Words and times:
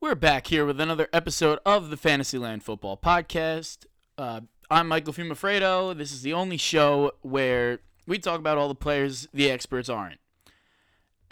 We're 0.00 0.14
back 0.14 0.46
here 0.46 0.64
with 0.64 0.80
another 0.80 1.08
episode 1.12 1.58
of 1.66 1.90
the 1.90 1.96
Fantasyland 1.96 2.62
Football 2.62 2.96
Podcast. 2.96 3.78
Uh, 4.16 4.42
I'm 4.70 4.86
Michael 4.86 5.12
Fumafredo. 5.12 5.98
This 5.98 6.12
is 6.12 6.22
the 6.22 6.32
only 6.32 6.56
show 6.56 7.14
where 7.22 7.80
we 8.06 8.20
talk 8.20 8.38
about 8.38 8.58
all 8.58 8.68
the 8.68 8.76
players 8.76 9.26
the 9.34 9.50
experts 9.50 9.88
aren't. 9.88 10.20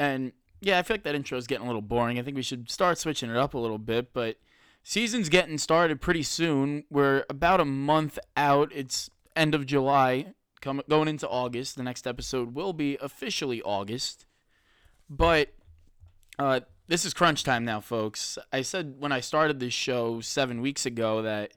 And 0.01 0.33
yeah, 0.61 0.81
I 0.81 0.83
feel 0.83 0.95
like 0.95 1.05
that 1.05 1.15
intro 1.15 1.39
is 1.39 1.47
getting 1.47 1.63
a 1.63 1.69
little 1.69 1.81
boring. 1.81 2.19
I 2.19 2.23
think 2.23 2.37
we 2.37 2.43
should 2.43 2.69
start 2.69 2.99
switching 2.99 3.31
it 3.31 3.37
up 3.37 3.55
a 3.55 3.59
little 3.59 3.79
bit, 3.79 4.12
but 4.12 4.37
season's 4.83 5.29
getting 5.29 5.59
started 5.59 6.01
pretty 6.01 6.25
soon. 6.25 6.83
We're 6.91 7.25
about 7.30 7.61
a 7.61 7.64
month 7.64 8.19
out. 8.37 8.73
It's 8.75 9.11
end 9.37 9.55
of 9.55 9.64
July, 9.67 10.35
coming 10.61 10.85
going 10.89 11.07
into 11.07 11.29
August. 11.29 11.77
The 11.77 11.85
next 11.85 12.05
episode 12.05 12.53
will 12.53 12.73
be 12.73 12.98
officially 13.01 13.62
August. 13.62 14.27
But 15.09 15.55
uh, 16.37 16.61
this 16.89 17.05
is 17.05 17.14
crunch 17.14 17.43
time 17.43 17.64
now, 17.64 17.80
folks. 17.80 18.39
I 18.53 18.62
said 18.62 18.96
when 18.98 19.12
I 19.12 19.21
started 19.21 19.58
this 19.58 19.75
show 19.75 20.21
seven 20.21 20.61
weeks 20.61 20.86
ago 20.86 21.22
that 21.22 21.53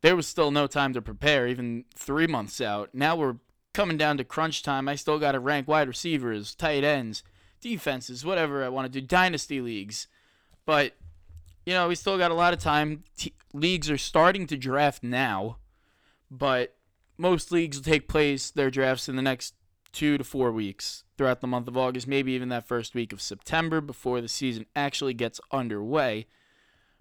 there 0.00 0.16
was 0.16 0.26
still 0.26 0.50
no 0.50 0.66
time 0.66 0.92
to 0.94 1.02
prepare, 1.02 1.46
even 1.46 1.84
three 1.94 2.26
months 2.26 2.60
out. 2.60 2.90
Now 2.94 3.16
we're 3.16 3.36
coming 3.72 3.96
down 3.96 4.16
to 4.18 4.24
crunch 4.24 4.62
time. 4.62 4.88
I 4.88 4.94
still 4.94 5.18
got 5.18 5.32
to 5.32 5.40
rank 5.40 5.68
wide 5.68 5.88
receivers, 5.88 6.54
tight 6.54 6.84
ends, 6.84 7.22
defenses, 7.60 8.24
whatever 8.24 8.64
I 8.64 8.68
want 8.68 8.90
to 8.90 9.00
do, 9.00 9.06
dynasty 9.06 9.60
leagues. 9.60 10.06
But, 10.64 10.94
you 11.66 11.74
know, 11.74 11.88
we 11.88 11.94
still 11.94 12.16
got 12.16 12.30
a 12.30 12.34
lot 12.34 12.54
of 12.54 12.60
time. 12.60 13.04
T- 13.16 13.34
leagues 13.52 13.90
are 13.90 13.98
starting 13.98 14.46
to 14.46 14.56
draft 14.56 15.02
now, 15.02 15.58
but 16.30 16.76
most 17.18 17.52
leagues 17.52 17.76
will 17.76 17.84
take 17.84 18.08
place, 18.08 18.50
their 18.50 18.70
drafts, 18.70 19.08
in 19.08 19.16
the 19.16 19.22
next 19.22 19.54
two 19.92 20.16
to 20.18 20.24
four 20.24 20.52
weeks 20.52 21.03
throughout 21.16 21.40
the 21.40 21.46
month 21.46 21.68
of 21.68 21.76
August, 21.76 22.08
maybe 22.08 22.32
even 22.32 22.48
that 22.48 22.66
first 22.66 22.94
week 22.94 23.12
of 23.12 23.22
September 23.22 23.80
before 23.80 24.20
the 24.20 24.28
season 24.28 24.66
actually 24.74 25.14
gets 25.14 25.40
underway. 25.52 26.26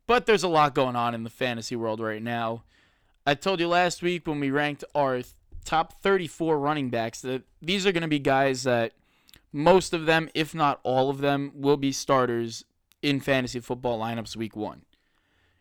But 0.05 0.25
there's 0.25 0.43
a 0.43 0.49
lot 0.49 0.75
going 0.75 0.95
on 0.95 1.15
in 1.15 1.23
the 1.23 1.29
fantasy 1.29 1.75
world 1.75 1.99
right 1.99 2.21
now. 2.21 2.63
I 3.25 3.35
told 3.35 3.59
you 3.59 3.67
last 3.67 4.01
week 4.01 4.27
when 4.27 4.39
we 4.39 4.51
ranked 4.51 4.83
our 4.93 5.21
top 5.63 6.01
34 6.01 6.59
running 6.59 6.89
backs 6.89 7.21
that 7.21 7.43
these 7.61 7.87
are 7.87 7.91
going 7.91 8.01
to 8.01 8.07
be 8.07 8.19
guys 8.19 8.63
that 8.63 8.91
most 9.53 9.93
of 9.93 10.05
them, 10.05 10.29
if 10.33 10.53
not 10.53 10.79
all 10.83 11.09
of 11.09 11.19
them, 11.19 11.51
will 11.55 11.77
be 11.77 11.91
starters 11.91 12.65
in 13.01 13.19
fantasy 13.19 13.59
football 13.59 13.99
lineups 13.99 14.35
week 14.35 14.55
one. 14.55 14.81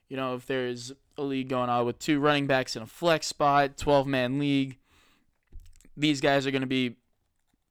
You 0.09 0.17
know, 0.17 0.35
if 0.35 0.47
there's 0.47 0.93
a 1.17 1.23
league 1.23 1.49
going 1.49 1.71
on 1.71 1.87
with 1.87 1.99
two 1.99 2.19
running 2.19 2.47
backs 2.47 2.75
in 2.75 2.83
a 2.83 2.87
flex 2.87 3.27
spot, 3.27 3.77
12 3.77 4.07
man 4.07 4.39
league, 4.39 4.79
these 5.97 6.21
guys 6.21 6.47
are 6.47 6.51
going 6.51 6.63
to 6.63 6.67
be 6.67 6.97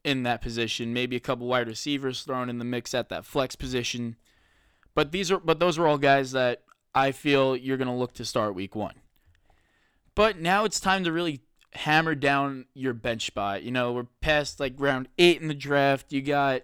in 0.03 0.23
that 0.23 0.41
position. 0.41 0.93
Maybe 0.93 1.15
a 1.15 1.21
couple 1.21 1.47
wide 1.47 1.67
receivers 1.67 2.23
thrown 2.23 2.49
in 2.49 2.59
the 2.59 2.65
mix 2.65 2.93
at 2.93 3.09
that 3.09 3.25
flex 3.25 3.55
position. 3.55 4.15
But 4.95 5.11
these 5.11 5.31
are 5.31 5.39
but 5.39 5.59
those 5.59 5.77
are 5.77 5.87
all 5.87 5.97
guys 5.97 6.31
that 6.31 6.63
I 6.93 7.11
feel 7.11 7.55
you're 7.55 7.77
going 7.77 7.87
to 7.87 7.93
look 7.93 8.13
to 8.15 8.25
start 8.25 8.55
week 8.55 8.75
1. 8.75 8.93
But 10.15 10.39
now 10.39 10.65
it's 10.65 10.79
time 10.79 11.03
to 11.05 11.11
really 11.11 11.41
hammer 11.73 12.15
down 12.15 12.65
your 12.73 12.93
bench 12.93 13.27
spot. 13.27 13.63
You 13.63 13.71
know, 13.71 13.93
we're 13.93 14.07
past 14.19 14.59
like 14.59 14.73
round 14.77 15.07
8 15.17 15.41
in 15.41 15.47
the 15.47 15.53
draft. 15.53 16.11
You 16.11 16.21
got 16.21 16.57
a 16.57 16.63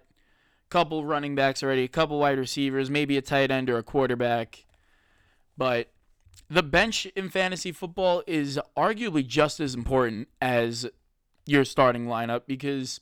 couple 0.69 1.05
running 1.05 1.35
backs 1.35 1.63
already, 1.63 1.83
a 1.83 1.87
couple 1.87 2.19
wide 2.19 2.37
receivers, 2.37 2.89
maybe 2.89 3.17
a 3.17 3.21
tight 3.21 3.51
end 3.51 3.69
or 3.69 3.77
a 3.77 3.83
quarterback. 3.83 4.65
But 5.55 5.91
the 6.49 6.63
bench 6.63 7.05
in 7.15 7.29
fantasy 7.29 7.71
football 7.71 8.23
is 8.27 8.59
arguably 8.77 9.25
just 9.25 9.59
as 9.59 9.73
important 9.73 10.27
as 10.41 10.87
your 11.45 11.63
starting 11.63 12.05
lineup 12.05 12.41
because 12.45 12.99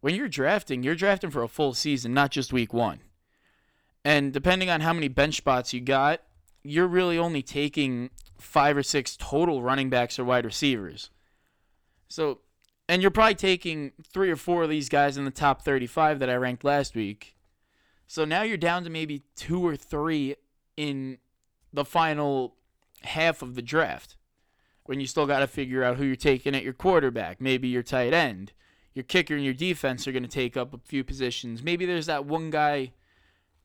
when 0.00 0.14
you're 0.14 0.28
drafting, 0.28 0.82
you're 0.82 0.94
drafting 0.94 1.30
for 1.30 1.42
a 1.42 1.48
full 1.48 1.74
season, 1.74 2.14
not 2.14 2.30
just 2.30 2.52
week 2.52 2.72
one. 2.72 3.00
And 4.04 4.32
depending 4.32 4.70
on 4.70 4.80
how 4.80 4.92
many 4.92 5.08
bench 5.08 5.36
spots 5.36 5.72
you 5.72 5.80
got, 5.80 6.22
you're 6.62 6.86
really 6.86 7.18
only 7.18 7.42
taking 7.42 8.10
five 8.38 8.76
or 8.76 8.82
six 8.82 9.16
total 9.16 9.62
running 9.62 9.90
backs 9.90 10.18
or 10.18 10.24
wide 10.24 10.44
receivers. 10.44 11.10
So, 12.08 12.40
and 12.88 13.02
you're 13.02 13.10
probably 13.10 13.34
taking 13.34 13.92
three 14.02 14.30
or 14.30 14.36
four 14.36 14.62
of 14.62 14.70
these 14.70 14.88
guys 14.88 15.16
in 15.16 15.24
the 15.24 15.30
top 15.30 15.62
35 15.62 16.18
that 16.18 16.30
I 16.30 16.34
ranked 16.34 16.64
last 16.64 16.94
week. 16.94 17.36
So 18.06 18.24
now 18.24 18.42
you're 18.42 18.56
down 18.56 18.84
to 18.84 18.90
maybe 18.90 19.22
two 19.36 19.64
or 19.64 19.76
three 19.76 20.34
in 20.76 21.18
the 21.72 21.84
final 21.84 22.56
half 23.02 23.42
of 23.42 23.54
the 23.54 23.62
draft 23.62 24.16
when 24.84 24.98
you 24.98 25.06
still 25.06 25.26
got 25.26 25.38
to 25.38 25.46
figure 25.46 25.84
out 25.84 25.98
who 25.98 26.04
you're 26.04 26.16
taking 26.16 26.54
at 26.54 26.64
your 26.64 26.72
quarterback, 26.72 27.40
maybe 27.40 27.68
your 27.68 27.82
tight 27.82 28.12
end, 28.12 28.52
your 29.00 29.04
kicker 29.04 29.34
and 29.34 29.42
your 29.42 29.54
defense 29.54 30.06
are 30.06 30.12
going 30.12 30.22
to 30.22 30.28
take 30.28 30.58
up 30.58 30.74
a 30.74 30.78
few 30.84 31.02
positions. 31.02 31.62
Maybe 31.62 31.86
there's 31.86 32.04
that 32.04 32.26
one 32.26 32.50
guy 32.50 32.92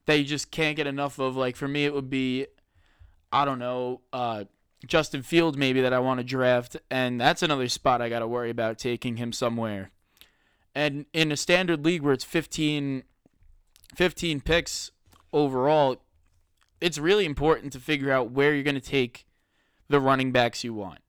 that 0.05 0.17
you 0.17 0.23
just 0.23 0.49
can't 0.49 0.77
get 0.77 0.87
enough 0.87 1.19
of. 1.19 1.35
Like 1.35 1.57
for 1.57 1.67
me, 1.67 1.83
it 1.83 1.93
would 1.93 2.09
be, 2.09 2.47
I 3.33 3.43
don't 3.43 3.59
know, 3.59 3.99
uh, 4.13 4.45
Justin 4.87 5.23
Fields 5.23 5.57
maybe 5.57 5.81
that 5.81 5.91
I 5.91 5.99
want 5.99 6.21
to 6.21 6.23
draft, 6.23 6.77
and 6.89 7.19
that's 7.19 7.43
another 7.43 7.67
spot 7.67 8.01
I 8.01 8.07
got 8.07 8.19
to 8.19 8.27
worry 8.27 8.49
about 8.49 8.77
taking 8.77 9.17
him 9.17 9.33
somewhere. 9.33 9.91
And 10.73 11.05
in 11.11 11.33
a 11.33 11.37
standard 11.37 11.83
league 11.83 12.01
where 12.01 12.13
it's 12.13 12.23
15, 12.23 13.03
15 13.93 14.41
picks 14.41 14.91
overall, 15.33 16.01
it's 16.79 16.97
really 16.97 17.25
important 17.25 17.73
to 17.73 17.79
figure 17.81 18.11
out 18.11 18.31
where 18.31 18.53
you're 18.53 18.63
going 18.63 18.75
to 18.75 18.81
take 18.81 19.25
the 19.89 19.99
running 19.99 20.31
backs 20.31 20.63
you 20.63 20.73
want. 20.73 20.99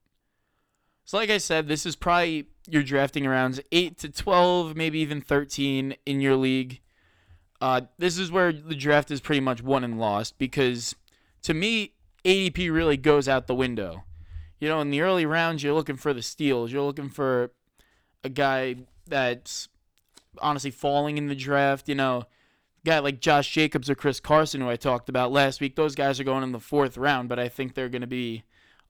So, 1.05 1.15
like 1.15 1.29
I 1.29 1.37
said, 1.37 1.69
this 1.69 1.85
is 1.85 1.95
probably 1.95 2.47
you're 2.67 2.83
drafting 2.83 3.25
around 3.25 3.61
8 3.71 3.97
to 3.99 4.09
12, 4.09 4.75
maybe 4.75 4.99
even 4.99 5.21
13 5.21 5.95
in 6.05 6.21
your 6.21 6.35
league. 6.35 6.81
Uh, 7.59 7.81
this 7.97 8.17
is 8.17 8.31
where 8.31 8.51
the 8.51 8.75
draft 8.75 9.09
is 9.09 9.21
pretty 9.21 9.39
much 9.39 9.63
won 9.63 9.83
and 9.83 9.99
lost 9.99 10.37
because 10.37 10.95
to 11.41 11.53
me, 11.53 11.93
ADP 12.23 12.71
really 12.71 12.97
goes 12.97 13.27
out 13.27 13.47
the 13.47 13.55
window. 13.55 14.03
You 14.59 14.67
know, 14.67 14.81
in 14.81 14.89
the 14.89 15.01
early 15.01 15.25
rounds, 15.25 15.63
you're 15.63 15.73
looking 15.73 15.95
for 15.95 16.13
the 16.13 16.21
steals. 16.21 16.71
You're 16.71 16.83
looking 16.83 17.09
for 17.09 17.51
a 18.23 18.29
guy 18.29 18.75
that's 19.07 19.69
honestly 20.41 20.71
falling 20.71 21.17
in 21.17 21.27
the 21.27 21.35
draft. 21.35 21.87
You 21.87 21.95
know, 21.95 22.25
guy 22.85 22.99
like 22.99 23.21
Josh 23.21 23.51
Jacobs 23.51 23.89
or 23.89 23.95
Chris 23.95 24.19
Carson, 24.19 24.61
who 24.61 24.69
I 24.69 24.75
talked 24.75 25.09
about 25.09 25.31
last 25.31 25.61
week, 25.61 25.75
those 25.75 25.95
guys 25.95 26.19
are 26.19 26.23
going 26.23 26.43
in 26.43 26.51
the 26.51 26.59
fourth 26.59 26.97
round, 26.97 27.29
but 27.29 27.39
I 27.39 27.49
think 27.49 27.73
they're 27.73 27.89
going 27.89 28.01
to 28.01 28.07
be 28.07 28.43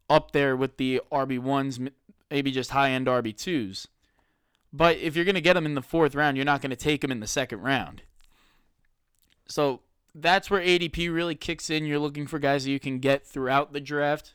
up 0.09 0.31
there 0.31 0.55
with 0.55 0.77
the 0.77 1.01
RB1s, 1.11 1.91
maybe 2.29 2.51
just 2.51 2.71
high 2.71 2.91
end 2.91 3.07
RB2s. 3.07 3.87
But 4.73 4.97
if 4.97 5.15
you're 5.15 5.25
going 5.25 5.35
to 5.35 5.41
get 5.41 5.53
them 5.53 5.65
in 5.65 5.75
the 5.75 5.81
fourth 5.81 6.13
round, 6.13 6.37
you're 6.37 6.45
not 6.45 6.61
going 6.61 6.71
to 6.71 6.75
take 6.75 7.01
them 7.01 7.11
in 7.11 7.19
the 7.19 7.27
second 7.27 7.61
round. 7.61 8.03
So 9.47 9.81
that's 10.13 10.49
where 10.49 10.61
ADP 10.61 11.13
really 11.13 11.35
kicks 11.35 11.69
in. 11.69 11.85
You're 11.85 11.99
looking 11.99 12.27
for 12.27 12.39
guys 12.39 12.65
that 12.65 12.71
you 12.71 12.79
can 12.79 12.99
get 12.99 13.25
throughout 13.25 13.73
the 13.73 13.79
draft. 13.79 14.33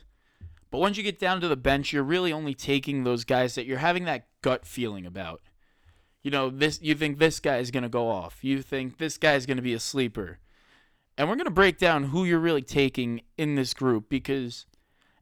But 0.70 0.78
once 0.78 0.96
you 0.96 1.02
get 1.02 1.18
down 1.18 1.40
to 1.42 1.48
the 1.48 1.56
bench, 1.56 1.92
you're 1.92 2.02
really 2.02 2.32
only 2.32 2.54
taking 2.54 3.04
those 3.04 3.24
guys 3.24 3.54
that 3.56 3.66
you're 3.66 3.78
having 3.78 4.04
that 4.06 4.26
gut 4.40 4.64
feeling 4.64 5.04
about. 5.04 5.42
You 6.22 6.30
know, 6.30 6.48
this 6.48 6.80
you 6.80 6.94
think 6.94 7.18
this 7.18 7.40
guy 7.40 7.58
is 7.58 7.70
going 7.70 7.82
to 7.82 7.88
go 7.88 8.08
off. 8.08 8.42
You 8.42 8.62
think 8.62 8.98
this 8.98 9.18
guy 9.18 9.34
is 9.34 9.44
going 9.44 9.56
to 9.58 9.62
be 9.62 9.74
a 9.74 9.80
sleeper. 9.80 10.38
And 11.18 11.28
we're 11.28 11.36
going 11.36 11.44
to 11.44 11.50
break 11.50 11.78
down 11.78 12.04
who 12.04 12.24
you're 12.24 12.38
really 12.38 12.62
taking 12.62 13.20
in 13.36 13.54
this 13.54 13.74
group 13.74 14.08
because 14.08 14.64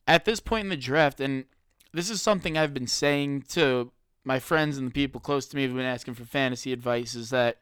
at 0.07 0.25
this 0.25 0.39
point 0.39 0.65
in 0.65 0.71
the 0.71 0.77
draft 0.77 1.21
and 1.21 1.47
this 1.93 2.11
is 2.11 2.23
something 2.23 2.57
I've 2.57 2.75
been 2.75 2.87
saying 2.87 3.43
to 3.51 3.91
my 4.25 4.39
friends 4.39 4.79
and 4.79 4.89
the 4.89 4.93
people 4.93 5.21
close 5.21 5.47
to 5.47 5.57
me 5.57 5.65
who've 5.67 5.77
been 5.77 5.85
asking 5.85 6.15
for 6.15 6.25
fantasy 6.25 6.73
advice 6.73 7.15
is 7.15 7.31
that 7.31 7.59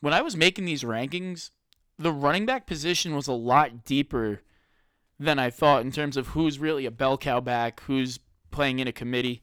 when 0.00 0.12
I 0.12 0.22
was 0.22 0.36
making 0.36 0.64
these 0.64 0.84
rankings, 0.84 1.50
the 1.98 2.12
running 2.12 2.46
back 2.46 2.66
position 2.66 3.14
was 3.14 3.26
a 3.26 3.32
lot 3.32 3.84
deeper 3.84 4.42
than 5.18 5.38
I 5.38 5.50
thought 5.50 5.82
in 5.82 5.90
terms 5.90 6.16
of 6.16 6.28
who's 6.28 6.58
really 6.58 6.86
a 6.86 6.90
bell 6.90 7.16
cow 7.16 7.40
back, 7.40 7.80
who's 7.80 8.20
playing 8.50 8.78
in 8.78 8.88
a 8.88 8.92
committee. 8.92 9.42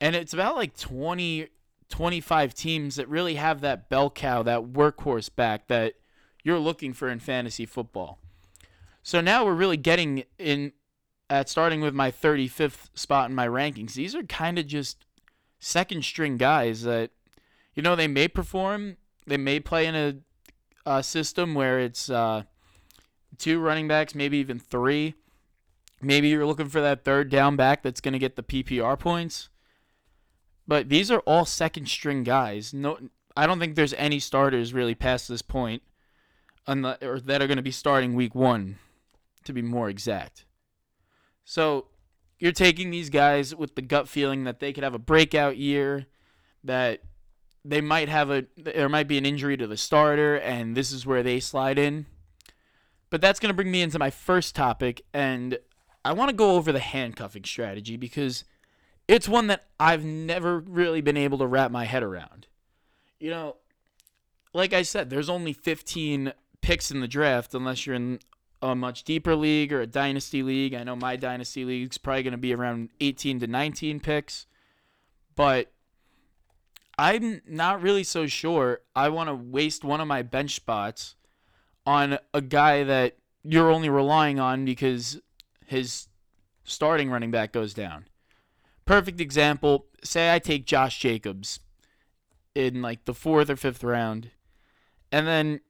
And 0.00 0.14
it's 0.14 0.34
about 0.34 0.56
like 0.56 0.76
20, 0.76 1.48
25 1.88 2.54
teams 2.54 2.96
that 2.96 3.08
really 3.08 3.36
have 3.36 3.62
that 3.62 3.88
bell 3.88 4.10
cow, 4.10 4.42
that 4.42 4.64
workhorse 4.64 5.34
back 5.34 5.68
that 5.68 5.94
you're 6.44 6.58
looking 6.58 6.92
for 6.92 7.08
in 7.08 7.18
fantasy 7.18 7.64
football. 7.64 8.18
So 9.02 9.20
now 9.20 9.44
we're 9.44 9.54
really 9.54 9.76
getting 9.78 10.24
in 10.38 10.72
at 11.28 11.48
starting 11.48 11.80
with 11.80 11.94
my 11.94 12.10
35th 12.10 12.88
spot 12.94 13.28
in 13.28 13.34
my 13.34 13.46
rankings, 13.46 13.94
these 13.94 14.14
are 14.14 14.22
kind 14.24 14.58
of 14.58 14.66
just 14.66 15.04
second 15.58 16.04
string 16.04 16.36
guys 16.36 16.82
that, 16.82 17.10
you 17.74 17.82
know, 17.82 17.96
they 17.96 18.08
may 18.08 18.28
perform, 18.28 18.96
they 19.26 19.36
may 19.36 19.60
play 19.60 19.86
in 19.86 19.94
a, 19.94 20.16
a 20.84 21.02
system 21.02 21.54
where 21.54 21.80
it's 21.80 22.08
uh, 22.08 22.42
two 23.38 23.58
running 23.58 23.88
backs, 23.88 24.14
maybe 24.14 24.38
even 24.38 24.58
three. 24.58 25.14
Maybe 26.00 26.28
you're 26.28 26.46
looking 26.46 26.68
for 26.68 26.80
that 26.80 27.04
third 27.04 27.30
down 27.30 27.56
back 27.56 27.82
that's 27.82 28.00
going 28.00 28.12
to 28.12 28.18
get 28.18 28.36
the 28.36 28.42
PPR 28.42 28.98
points. 28.98 29.48
But 30.68 30.88
these 30.88 31.10
are 31.10 31.20
all 31.20 31.44
second 31.44 31.88
string 31.88 32.22
guys. 32.22 32.74
No, 32.74 32.98
I 33.36 33.46
don't 33.46 33.58
think 33.58 33.74
there's 33.74 33.94
any 33.94 34.18
starters 34.18 34.74
really 34.74 34.94
past 34.94 35.28
this 35.28 35.42
point, 35.42 35.82
or 36.66 37.20
that 37.20 37.42
are 37.42 37.46
going 37.46 37.56
to 37.56 37.62
be 37.62 37.70
starting 37.70 38.14
week 38.14 38.34
one, 38.34 38.78
to 39.44 39.52
be 39.52 39.62
more 39.62 39.88
exact. 39.88 40.45
So 41.46 41.86
you're 42.40 42.52
taking 42.52 42.90
these 42.90 43.08
guys 43.08 43.54
with 43.54 43.76
the 43.76 43.82
gut 43.82 44.08
feeling 44.08 44.44
that 44.44 44.58
they 44.58 44.72
could 44.72 44.84
have 44.84 44.94
a 44.94 44.98
breakout 44.98 45.56
year, 45.56 46.06
that 46.64 47.02
they 47.64 47.80
might 47.80 48.08
have 48.08 48.30
a 48.30 48.44
there 48.56 48.88
might 48.88 49.08
be 49.08 49.16
an 49.16 49.24
injury 49.24 49.56
to 49.56 49.66
the 49.66 49.76
starter, 49.76 50.36
and 50.36 50.76
this 50.76 50.90
is 50.90 51.06
where 51.06 51.22
they 51.22 51.40
slide 51.40 51.78
in. 51.78 52.06
but 53.08 53.20
that's 53.20 53.38
going 53.38 53.48
to 53.48 53.54
bring 53.54 53.70
me 53.70 53.80
into 53.80 53.98
my 53.98 54.10
first 54.10 54.56
topic, 54.56 55.02
and 55.14 55.58
I 56.04 56.12
want 56.12 56.30
to 56.30 56.36
go 56.36 56.56
over 56.56 56.72
the 56.72 56.80
handcuffing 56.80 57.44
strategy 57.44 57.96
because 57.96 58.44
it's 59.06 59.28
one 59.28 59.46
that 59.46 59.66
I've 59.78 60.04
never 60.04 60.58
really 60.58 61.00
been 61.00 61.16
able 61.16 61.38
to 61.38 61.46
wrap 61.46 61.70
my 61.70 61.84
head 61.84 62.02
around. 62.02 62.48
You 63.20 63.30
know, 63.30 63.56
like 64.52 64.72
I 64.72 64.82
said, 64.82 65.10
there's 65.10 65.28
only 65.28 65.52
15 65.52 66.32
picks 66.60 66.90
in 66.90 67.00
the 67.00 67.08
draft 67.08 67.54
unless 67.54 67.86
you're 67.86 67.94
in 67.94 68.18
a 68.62 68.74
much 68.74 69.04
deeper 69.04 69.36
league 69.36 69.72
or 69.72 69.80
a 69.80 69.86
dynasty 69.86 70.42
league. 70.42 70.74
I 70.74 70.84
know 70.84 70.96
my 70.96 71.16
dynasty 71.16 71.64
league's 71.64 71.98
probably 71.98 72.22
going 72.22 72.32
to 72.32 72.38
be 72.38 72.54
around 72.54 72.90
18 73.00 73.40
to 73.40 73.46
19 73.46 74.00
picks, 74.00 74.46
but 75.34 75.72
I'm 76.98 77.42
not 77.46 77.82
really 77.82 78.04
so 78.04 78.26
sure 78.26 78.80
I 78.94 79.08
want 79.10 79.28
to 79.28 79.34
waste 79.34 79.84
one 79.84 80.00
of 80.00 80.08
my 80.08 80.22
bench 80.22 80.54
spots 80.54 81.14
on 81.84 82.18
a 82.32 82.40
guy 82.40 82.82
that 82.84 83.16
you're 83.44 83.70
only 83.70 83.88
relying 83.88 84.40
on 84.40 84.64
because 84.64 85.20
his 85.66 86.08
starting 86.64 87.10
running 87.10 87.30
back 87.30 87.52
goes 87.52 87.74
down. 87.74 88.06
Perfect 88.86 89.20
example, 89.20 89.86
say 90.02 90.32
I 90.32 90.38
take 90.38 90.66
Josh 90.66 90.98
Jacobs 90.98 91.60
in 92.54 92.80
like 92.80 93.04
the 93.04 93.12
4th 93.12 93.50
or 93.50 93.56
5th 93.56 93.84
round 93.84 94.30
and 95.12 95.26
then 95.26 95.60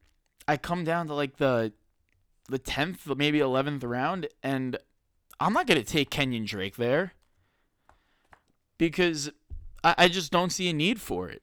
I 0.49 0.57
come 0.57 0.85
down 0.85 1.07
to 1.09 1.15
like 1.15 1.37
the 1.37 1.73
the 2.49 2.59
10th, 2.59 3.17
maybe 3.17 3.39
11th 3.39 3.85
round 3.85 4.29
and 4.43 4.79
I'm 5.39 5.53
not 5.53 5.67
going 5.67 5.83
to 5.83 5.87
take 5.87 6.11
Kenyan 6.11 6.47
Drake 6.47 6.77
there 6.77 7.13
because 8.79 9.31
I, 9.85 9.95
I 9.99 10.09
just 10.09 10.33
don't 10.33 10.51
see 10.51 10.71
a 10.71 10.73
need 10.73 11.01
for 11.01 11.29
it. 11.29 11.43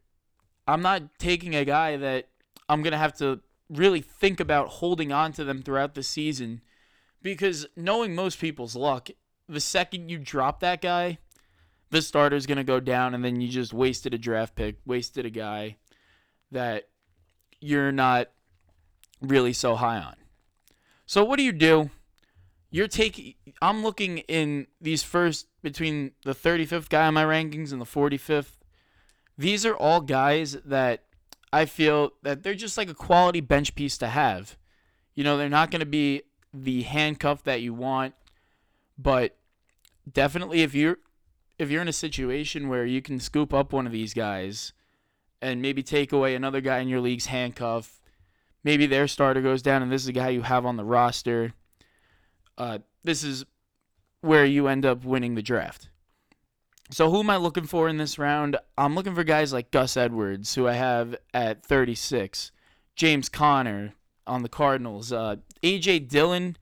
I'm 0.67 0.81
not 0.81 1.19
taking 1.19 1.55
a 1.55 1.65
guy 1.65 1.97
that 1.97 2.29
I'm 2.69 2.81
going 2.81 2.94
to 2.94 2.97
have 2.97 3.15
to 3.17 3.41
really 3.69 4.01
think 4.01 4.39
about 4.39 4.67
holding 4.67 5.11
on 5.11 5.31
to 5.33 5.44
them 5.44 5.61
throughout 5.61 5.94
the 5.94 6.03
season 6.03 6.61
because 7.21 7.67
knowing 7.75 8.15
most 8.15 8.39
people's 8.39 8.75
luck, 8.75 9.09
the 9.47 9.59
second 9.59 10.09
you 10.09 10.17
drop 10.17 10.59
that 10.61 10.81
guy, 10.81 11.19
the 11.89 12.01
starter's 12.01 12.45
going 12.45 12.57
to 12.57 12.63
go 12.63 12.79
down 12.79 13.13
and 13.13 13.23
then 13.23 13.39
you 13.39 13.47
just 13.47 13.73
wasted 13.73 14.13
a 14.13 14.17
draft 14.17 14.55
pick, 14.55 14.77
wasted 14.85 15.25
a 15.25 15.29
guy 15.29 15.77
that 16.51 16.89
you're 17.59 17.91
not 17.91 18.29
really 19.21 19.53
so 19.53 19.75
high 19.75 19.97
on. 19.97 20.15
So 21.13 21.24
what 21.24 21.38
do 21.38 21.44
you 21.44 21.51
do? 21.51 21.92
You're 22.71 22.88
taking 22.88 23.36
I'm 23.62 23.83
looking 23.83 24.18
in 24.18 24.65
these 24.81 25.04
first 25.04 25.45
between 25.62 26.13
the 26.25 26.33
35th 26.33 26.89
guy 26.89 27.06
on 27.06 27.13
my 27.13 27.24
rankings 27.24 27.71
and 27.71 27.80
the 27.80 27.86
45th. 27.86 28.54
These 29.38 29.63
are 29.63 29.75
all 29.75 30.01
guys 30.01 30.54
that 30.65 31.04
I 31.51 31.65
feel 31.65 32.13
that 32.24 32.42
they're 32.42 32.56
just 32.56 32.80
like 32.80 32.89
a 32.89 32.95
quality 32.95 33.42
bench 33.42 33.75
piece 33.75 33.95
to 34.00 34.07
have. 34.07 34.57
You 35.13 35.24
know, 35.24 35.38
they're 35.38 35.50
not 35.50 35.69
going 35.69 35.81
to 35.81 35.86
be 35.86 36.24
the 36.51 36.81
handcuff 36.81 37.44
that 37.44 37.62
you 37.62 37.75
want, 37.75 38.15
but 38.98 39.38
definitely 40.12 40.63
if 40.63 40.74
you're 40.74 40.98
if 41.60 41.69
you're 41.69 41.83
in 41.83 41.88
a 41.88 41.94
situation 41.94 42.69
where 42.69 42.88
you 42.88 43.04
can 43.04 43.19
scoop 43.19 43.54
up 43.54 43.71
one 43.71 43.86
of 43.86 43.92
these 43.92 44.15
guys 44.15 44.74
and 45.44 45.62
maybe 45.62 45.83
take 45.83 46.12
away 46.12 46.33
another 46.33 46.60
guy 46.60 46.80
in 46.80 46.88
your 46.88 47.01
league's 47.01 47.27
handcuff, 47.27 48.01
maybe 48.63 48.86
their 48.86 49.07
starter 49.07 49.42
goes 49.42 49.62
down 49.62 49.81
and 49.81 49.92
this 49.92 50.04
is 50.04 50.07
a 50.07 50.13
guy 50.13 50.30
you 50.30 50.42
have 50.42 50.65
on 50.65 50.77
the 50.77 50.86
roster. 50.86 51.54
Uh, 52.57 52.80
this 53.04 53.24
is 53.24 53.45
where 54.21 54.45
you 54.45 54.68
end 54.68 54.86
up 54.86 55.04
winning 55.04 55.36
the 55.36 55.42
draft. 55.42 55.89
So 56.92 57.10
who 57.10 57.19
am 57.19 57.30
I 57.30 57.38
looking 57.38 57.65
for 57.65 57.89
in 57.89 57.98
this 57.98 58.19
round? 58.19 58.57
I'm 58.77 58.95
looking 58.95 59.15
for 59.15 59.24
guys 59.24 59.51
like 59.51 59.71
Gus 59.71 59.98
Edwards, 59.98 60.54
who 60.56 60.68
I 60.68 60.74
have 60.74 61.15
at 61.33 61.65
36, 61.65 62.51
James 62.95 63.30
Conner 63.30 63.94
on 64.27 64.44
the 64.44 64.50
Cardinals, 64.50 65.12
uh, 65.12 65.38
AJ 65.63 66.07
Dillon, 66.07 66.56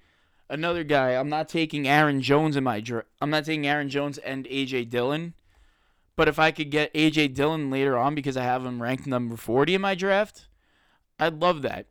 another 0.49 0.83
guy. 0.83 1.11
I'm 1.11 1.29
not 1.29 1.49
taking 1.49 1.87
Aaron 1.87 2.21
Jones 2.21 2.55
in 2.55 2.63
my 2.63 2.79
draft. 2.79 3.07
I'm 3.19 3.29
not 3.29 3.45
taking 3.45 3.67
Aaron 3.67 3.89
Jones 3.89 4.17
and 4.19 4.45
AJ 4.45 4.89
Dillon. 4.89 5.33
But 6.15 6.27
if 6.27 6.39
I 6.39 6.51
could 6.51 6.69
get 6.69 6.93
AJ 6.93 7.33
Dillon 7.33 7.69
later 7.69 7.97
on 7.97 8.15
because 8.15 8.37
I 8.37 8.43
have 8.43 8.65
him 8.65 8.81
ranked 8.81 9.07
number 9.07 9.35
40 9.35 9.75
in 9.75 9.81
my 9.81 9.95
draft, 9.95 10.47
I'd 11.21 11.39
love 11.39 11.61
that. 11.61 11.85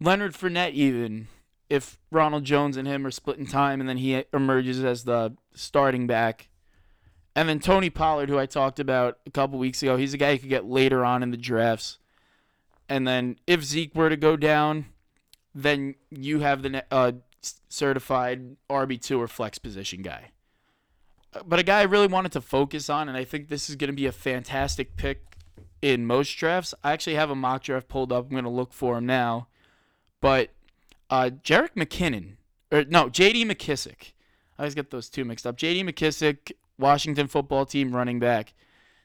Leonard 0.00 0.34
Fournette, 0.34 0.72
even 0.72 1.28
if 1.70 1.98
Ronald 2.10 2.44
Jones 2.44 2.76
and 2.76 2.86
him 2.86 3.06
are 3.06 3.12
splitting 3.12 3.46
time 3.46 3.80
and 3.80 3.88
then 3.88 3.96
he 3.96 4.24
emerges 4.34 4.84
as 4.84 5.04
the 5.04 5.36
starting 5.54 6.06
back. 6.06 6.48
And 7.36 7.48
then 7.48 7.60
Tony 7.60 7.90
Pollard, 7.90 8.28
who 8.28 8.38
I 8.38 8.46
talked 8.46 8.80
about 8.80 9.18
a 9.24 9.30
couple 9.30 9.58
weeks 9.58 9.82
ago, 9.82 9.96
he's 9.96 10.14
a 10.14 10.18
guy 10.18 10.32
you 10.32 10.38
could 10.40 10.48
get 10.48 10.64
later 10.64 11.04
on 11.04 11.22
in 11.22 11.30
the 11.30 11.36
drafts. 11.36 11.98
And 12.88 13.06
then 13.06 13.38
if 13.46 13.62
Zeke 13.62 13.94
were 13.94 14.08
to 14.08 14.16
go 14.16 14.36
down, 14.36 14.86
then 15.54 15.94
you 16.10 16.40
have 16.40 16.62
the 16.62 16.84
uh, 16.90 17.12
certified 17.68 18.56
RB2 18.68 19.18
or 19.18 19.28
flex 19.28 19.58
position 19.58 20.02
guy. 20.02 20.30
But 21.44 21.58
a 21.58 21.62
guy 21.62 21.80
I 21.80 21.84
really 21.84 22.06
wanted 22.06 22.32
to 22.32 22.40
focus 22.40 22.90
on, 22.90 23.08
and 23.08 23.16
I 23.16 23.24
think 23.24 23.48
this 23.48 23.68
is 23.68 23.76
going 23.76 23.90
to 23.90 23.96
be 23.96 24.06
a 24.06 24.12
fantastic 24.12 24.96
pick 24.96 25.35
in 25.92 26.06
most 26.06 26.32
drafts. 26.36 26.74
I 26.82 26.92
actually 26.92 27.14
have 27.14 27.30
a 27.30 27.34
mock 27.34 27.62
draft 27.62 27.88
pulled 27.88 28.12
up. 28.12 28.24
I'm 28.24 28.30
going 28.30 28.44
to 28.44 28.50
look 28.50 28.72
for 28.72 28.98
him 28.98 29.06
now. 29.06 29.48
But 30.20 30.50
uh, 31.10 31.30
Jerick 31.42 31.74
McKinnon, 31.76 32.36
or 32.72 32.84
no, 32.84 33.08
J.D. 33.08 33.44
McKissic. 33.44 34.12
I 34.58 34.62
always 34.62 34.74
get 34.74 34.90
those 34.90 35.08
two 35.08 35.24
mixed 35.24 35.46
up. 35.46 35.56
J.D. 35.56 35.84
McKissic, 35.84 36.52
Washington 36.78 37.26
football 37.26 37.66
team 37.66 37.94
running 37.94 38.18
back. 38.18 38.54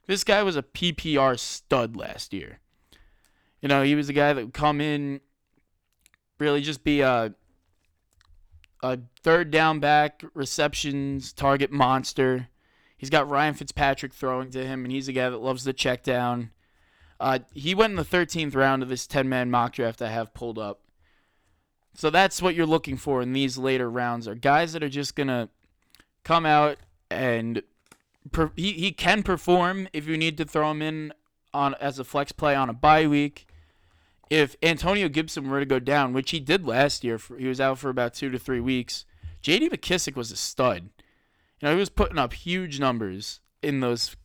This 0.07 0.23
guy 0.23 0.43
was 0.43 0.55
a 0.55 0.63
PPR 0.63 1.37
stud 1.37 1.95
last 1.95 2.33
year. 2.33 2.59
You 3.61 3.69
know, 3.69 3.83
he 3.83 3.95
was 3.95 4.09
a 4.09 4.13
guy 4.13 4.33
that 4.33 4.43
would 4.43 4.53
come 4.53 4.81
in, 4.81 5.21
really 6.39 6.61
just 6.61 6.83
be 6.83 7.01
a 7.01 7.35
a 8.83 8.97
third 9.21 9.51
down 9.51 9.79
back, 9.79 10.23
receptions, 10.33 11.33
target 11.33 11.71
monster. 11.71 12.47
He's 12.97 13.11
got 13.11 13.29
Ryan 13.29 13.53
Fitzpatrick 13.53 14.13
throwing 14.13 14.49
to 14.51 14.65
him, 14.65 14.83
and 14.83 14.91
he's 14.91 15.07
a 15.07 15.13
guy 15.13 15.29
that 15.29 15.37
loves 15.37 15.63
the 15.63 15.73
check 15.73 16.03
down. 16.03 16.51
Uh, 17.21 17.38
he 17.53 17.75
went 17.75 17.91
in 17.91 17.97
the 17.97 18.03
13th 18.03 18.56
round 18.56 18.81
of 18.81 18.89
this 18.89 19.06
10 19.06 19.29
man 19.29 19.51
mock 19.51 19.73
draft 19.73 20.01
I 20.01 20.09
have 20.09 20.33
pulled 20.33 20.57
up. 20.57 20.81
So 21.94 22.09
that's 22.09 22.41
what 22.41 22.56
you're 22.56 22.65
looking 22.65 22.97
for 22.97 23.21
in 23.21 23.31
these 23.31 23.59
later 23.59 23.91
rounds 23.91 24.27
are 24.27 24.33
guys 24.33 24.73
that 24.73 24.81
are 24.81 24.89
just 24.89 25.15
going 25.15 25.27
to 25.27 25.50
come 26.23 26.47
out 26.47 26.77
and 27.12 27.62
per- 28.31 28.51
he, 28.56 28.71
he 28.73 28.91
can 28.91 29.21
perform 29.21 29.88
if 29.94 30.07
you 30.07 30.18
need 30.18 30.35
to 30.38 30.45
throw 30.45 30.71
him 30.71 30.81
in 30.81 31.13
on 31.53 31.75
as 31.75 32.00
a 32.00 32.03
flex 32.03 32.31
play 32.31 32.56
on 32.56 32.69
a 32.69 32.73
bye 32.73 33.06
week. 33.06 33.47
If 34.31 34.56
Antonio 34.63 35.07
Gibson 35.07 35.47
were 35.47 35.59
to 35.59 35.65
go 35.65 35.77
down, 35.77 36.13
which 36.13 36.31
he 36.31 36.39
did 36.39 36.65
last 36.65 37.03
year, 37.03 37.19
for, 37.19 37.38
he 37.38 37.45
was 37.45 37.62
out 37.62 37.77
for 37.77 37.89
about 37.89 38.15
two 38.15 38.31
to 38.31 38.39
three 38.39 38.62
weeks. 38.62 39.06
J.D. 39.43 39.69
McKissic 39.69 40.15
was 40.15 40.31
a 40.31 40.38
stud. 40.38 40.89
You 41.60 41.67
know, 41.67 41.72
he 41.72 41.79
was 41.79 41.89
putting 41.89 42.17
up 42.17 42.34
huge 42.34 42.79
numbers 42.79 43.41
in 43.62 43.79
those 43.79 44.15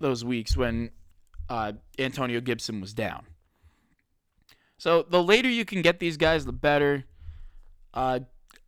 those 0.00 0.24
weeks 0.24 0.56
when 0.56 0.90
uh, 1.50 1.72
Antonio 1.98 2.40
Gibson 2.40 2.80
was 2.80 2.94
down. 2.94 3.26
So 4.78 5.02
the 5.02 5.22
later 5.22 5.50
you 5.50 5.66
can 5.66 5.82
get 5.82 5.98
these 5.98 6.16
guys, 6.16 6.46
the 6.46 6.52
better. 6.52 7.04
Uh, 7.92 8.20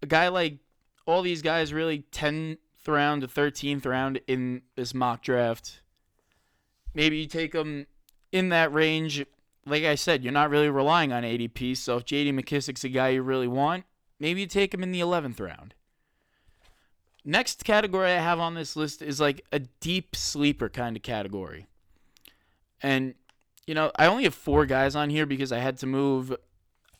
a 0.02 0.06
guy 0.06 0.28
like 0.28 0.58
all 1.06 1.22
these 1.22 1.40
guys, 1.40 1.72
really 1.72 2.04
10th 2.12 2.58
round 2.86 3.22
to 3.22 3.28
13th 3.28 3.86
round 3.86 4.20
in 4.26 4.62
this 4.74 4.92
mock 4.92 5.22
draft. 5.22 5.80
Maybe 6.92 7.18
you 7.18 7.26
take 7.26 7.52
them 7.52 7.86
in 8.32 8.50
that 8.50 8.72
range. 8.74 9.24
Like 9.64 9.84
I 9.84 9.94
said, 9.94 10.24
you're 10.24 10.32
not 10.32 10.50
really 10.50 10.68
relying 10.68 11.12
on 11.12 11.22
ADP. 11.22 11.76
So 11.76 11.96
if 11.96 12.04
JD 12.04 12.38
McKissic's 12.38 12.84
a 12.84 12.88
guy 12.88 13.10
you 13.10 13.22
really 13.22 13.48
want, 13.48 13.84
maybe 14.18 14.40
you 14.40 14.46
take 14.46 14.74
him 14.74 14.82
in 14.82 14.90
the 14.90 15.00
11th 15.00 15.40
round. 15.40 15.74
Next 17.24 17.64
category 17.64 18.10
I 18.10 18.20
have 18.20 18.40
on 18.40 18.54
this 18.54 18.74
list 18.74 19.00
is 19.00 19.20
like 19.20 19.46
a 19.52 19.60
deep 19.60 20.16
sleeper 20.16 20.68
kind 20.68 20.96
of 20.96 21.04
category. 21.04 21.68
And, 22.82 23.14
you 23.66 23.74
know, 23.74 23.92
I 23.96 24.06
only 24.06 24.24
have 24.24 24.34
four 24.34 24.66
guys 24.66 24.96
on 24.96 25.10
here 25.10 25.26
because 25.26 25.52
I 25.52 25.58
had 25.58 25.78
to 25.78 25.86
move 25.86 26.32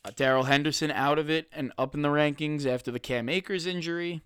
uh, 0.04 0.10
Darrell 0.14 0.44
Henderson 0.44 0.90
out 0.90 1.18
of 1.18 1.30
it 1.30 1.48
and 1.52 1.72
up 1.78 1.94
in 1.94 2.02
the 2.02 2.08
rankings 2.08 2.66
after 2.66 2.90
the 2.90 3.00
Cam 3.00 3.28
Akers 3.28 3.66
injury. 3.66 4.22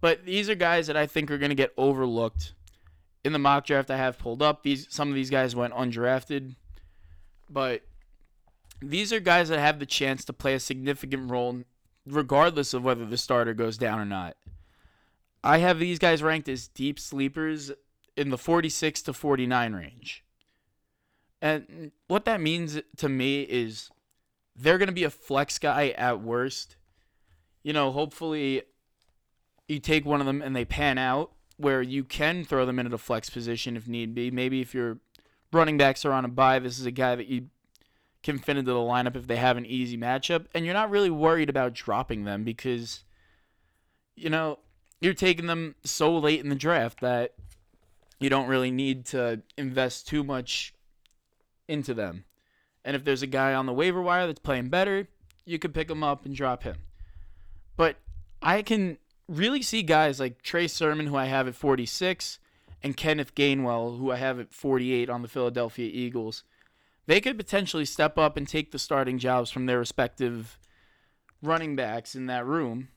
But 0.00 0.24
these 0.24 0.48
are 0.48 0.54
guys 0.54 0.86
that 0.86 0.96
I 0.96 1.06
think 1.06 1.30
are 1.30 1.38
going 1.38 1.50
to 1.50 1.56
get 1.56 1.72
overlooked. 1.76 2.54
In 3.24 3.32
the 3.32 3.38
mock 3.38 3.66
draft 3.66 3.90
I 3.90 3.96
have 3.96 4.18
pulled 4.18 4.42
up, 4.42 4.62
these 4.62 4.86
some 4.90 5.08
of 5.08 5.14
these 5.14 5.28
guys 5.28 5.56
went 5.56 5.74
undrafted, 5.74 6.54
but 7.50 7.82
these 8.80 9.12
are 9.12 9.18
guys 9.18 9.48
that 9.48 9.58
have 9.58 9.80
the 9.80 9.86
chance 9.86 10.24
to 10.26 10.32
play 10.32 10.54
a 10.54 10.60
significant 10.60 11.30
role 11.30 11.64
regardless 12.06 12.72
of 12.72 12.84
whether 12.84 13.04
the 13.04 13.16
starter 13.16 13.54
goes 13.54 13.76
down 13.76 13.98
or 13.98 14.04
not. 14.04 14.36
I 15.42 15.58
have 15.58 15.78
these 15.78 15.98
guys 15.98 16.22
ranked 16.22 16.48
as 16.48 16.68
deep 16.68 16.98
sleepers 16.98 17.72
in 18.16 18.30
the 18.30 18.38
46 18.38 19.02
to 19.02 19.12
49 19.12 19.72
range. 19.72 20.24
And 21.40 21.92
what 22.08 22.24
that 22.24 22.40
means 22.40 22.80
to 22.96 23.08
me 23.08 23.42
is 23.42 23.90
they're 24.56 24.78
going 24.78 24.88
to 24.88 24.92
be 24.92 25.04
a 25.04 25.10
flex 25.10 25.58
guy 25.58 25.90
at 25.90 26.20
worst. 26.20 26.76
You 27.62 27.72
know, 27.72 27.92
hopefully 27.92 28.62
you 29.68 29.78
take 29.78 30.04
one 30.04 30.20
of 30.20 30.26
them 30.26 30.42
and 30.42 30.56
they 30.56 30.64
pan 30.64 30.98
out 30.98 31.32
where 31.56 31.82
you 31.82 32.04
can 32.04 32.44
throw 32.44 32.64
them 32.64 32.78
into 32.78 32.90
the 32.90 32.98
flex 32.98 33.30
position 33.30 33.76
if 33.76 33.86
need 33.86 34.14
be. 34.14 34.30
Maybe 34.30 34.60
if 34.60 34.74
your 34.74 34.98
running 35.52 35.78
backs 35.78 36.04
are 36.04 36.12
on 36.12 36.24
a 36.24 36.28
bye, 36.28 36.58
this 36.58 36.78
is 36.78 36.86
a 36.86 36.90
guy 36.90 37.14
that 37.14 37.26
you 37.26 37.48
can 38.22 38.38
fit 38.38 38.56
into 38.56 38.72
the 38.72 38.78
lineup 38.78 39.16
if 39.16 39.26
they 39.26 39.36
have 39.36 39.56
an 39.56 39.66
easy 39.66 39.96
matchup, 39.96 40.46
and 40.54 40.64
you're 40.64 40.74
not 40.74 40.90
really 40.90 41.10
worried 41.10 41.48
about 41.48 41.72
dropping 41.72 42.24
them 42.24 42.42
because, 42.42 43.04
you 44.16 44.28
know, 44.28 44.58
you're 45.00 45.14
taking 45.14 45.46
them 45.46 45.76
so 45.84 46.16
late 46.16 46.40
in 46.40 46.48
the 46.48 46.56
draft 46.56 47.00
that 47.00 47.34
you 48.18 48.28
don't 48.28 48.48
really 48.48 48.72
need 48.72 49.06
to 49.06 49.40
invest 49.56 50.08
too 50.08 50.24
much 50.24 50.74
into 51.68 51.94
them. 51.94 52.24
And 52.84 52.96
if 52.96 53.04
there's 53.04 53.22
a 53.22 53.26
guy 53.26 53.54
on 53.54 53.66
the 53.66 53.72
waiver 53.72 54.00
wire 54.00 54.26
that's 54.26 54.40
playing 54.40 54.70
better, 54.70 55.08
you 55.44 55.58
could 55.58 55.74
pick 55.74 55.90
him 55.90 56.02
up 56.02 56.24
and 56.24 56.34
drop 56.34 56.62
him. 56.62 56.76
But 57.76 57.96
I 58.42 58.62
can 58.62 58.98
really 59.28 59.62
see 59.62 59.82
guys 59.82 60.18
like 60.18 60.42
Trey 60.42 60.66
Sermon, 60.66 61.06
who 61.06 61.16
I 61.16 61.26
have 61.26 61.46
at 61.46 61.54
46, 61.54 62.38
and 62.82 62.96
Kenneth 62.96 63.34
Gainwell, 63.34 63.98
who 63.98 64.10
I 64.10 64.16
have 64.16 64.40
at 64.40 64.52
48 64.52 65.10
on 65.10 65.22
the 65.22 65.28
Philadelphia 65.28 65.90
Eagles. 65.92 66.44
They 67.06 67.20
could 67.20 67.36
potentially 67.36 67.84
step 67.84 68.18
up 68.18 68.36
and 68.36 68.46
take 68.46 68.70
the 68.70 68.78
starting 68.78 69.18
jobs 69.18 69.50
from 69.50 69.66
their 69.66 69.78
respective 69.78 70.58
running 71.42 71.76
backs 71.76 72.14
in 72.14 72.26
that 72.26 72.46
room. 72.46 72.88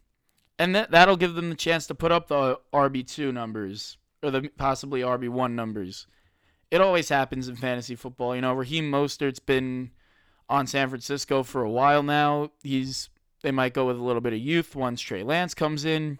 And 0.59 0.75
that, 0.75 0.91
that'll 0.91 1.17
give 1.17 1.33
them 1.33 1.49
the 1.49 1.55
chance 1.55 1.87
to 1.87 1.95
put 1.95 2.11
up 2.11 2.27
the 2.27 2.59
RB2 2.73 3.33
numbers 3.33 3.97
or 4.21 4.29
the 4.29 4.49
possibly 4.57 5.01
RB1 5.01 5.53
numbers. 5.53 6.07
It 6.71 6.81
always 6.81 7.09
happens 7.09 7.49
in 7.49 7.57
fantasy 7.57 7.95
football. 7.95 8.33
You 8.33 8.41
know, 8.41 8.53
Raheem 8.53 8.89
Mostert's 8.89 9.39
been 9.39 9.91
on 10.49 10.67
San 10.67 10.89
Francisco 10.89 11.43
for 11.43 11.63
a 11.63 11.69
while 11.69 12.01
now. 12.01 12.51
He's 12.63 13.09
they 13.43 13.51
might 13.51 13.73
go 13.73 13.87
with 13.87 13.97
a 13.97 14.03
little 14.03 14.21
bit 14.21 14.33
of 14.33 14.39
youth 14.39 14.75
once 14.75 15.01
Trey 15.01 15.23
Lance 15.23 15.53
comes 15.53 15.83
in. 15.83 16.19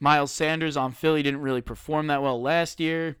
Miles 0.00 0.32
Sanders 0.32 0.76
on 0.76 0.92
Philly 0.92 1.22
didn't 1.22 1.42
really 1.42 1.60
perform 1.60 2.08
that 2.08 2.22
well 2.22 2.40
last 2.40 2.80
year, 2.80 3.16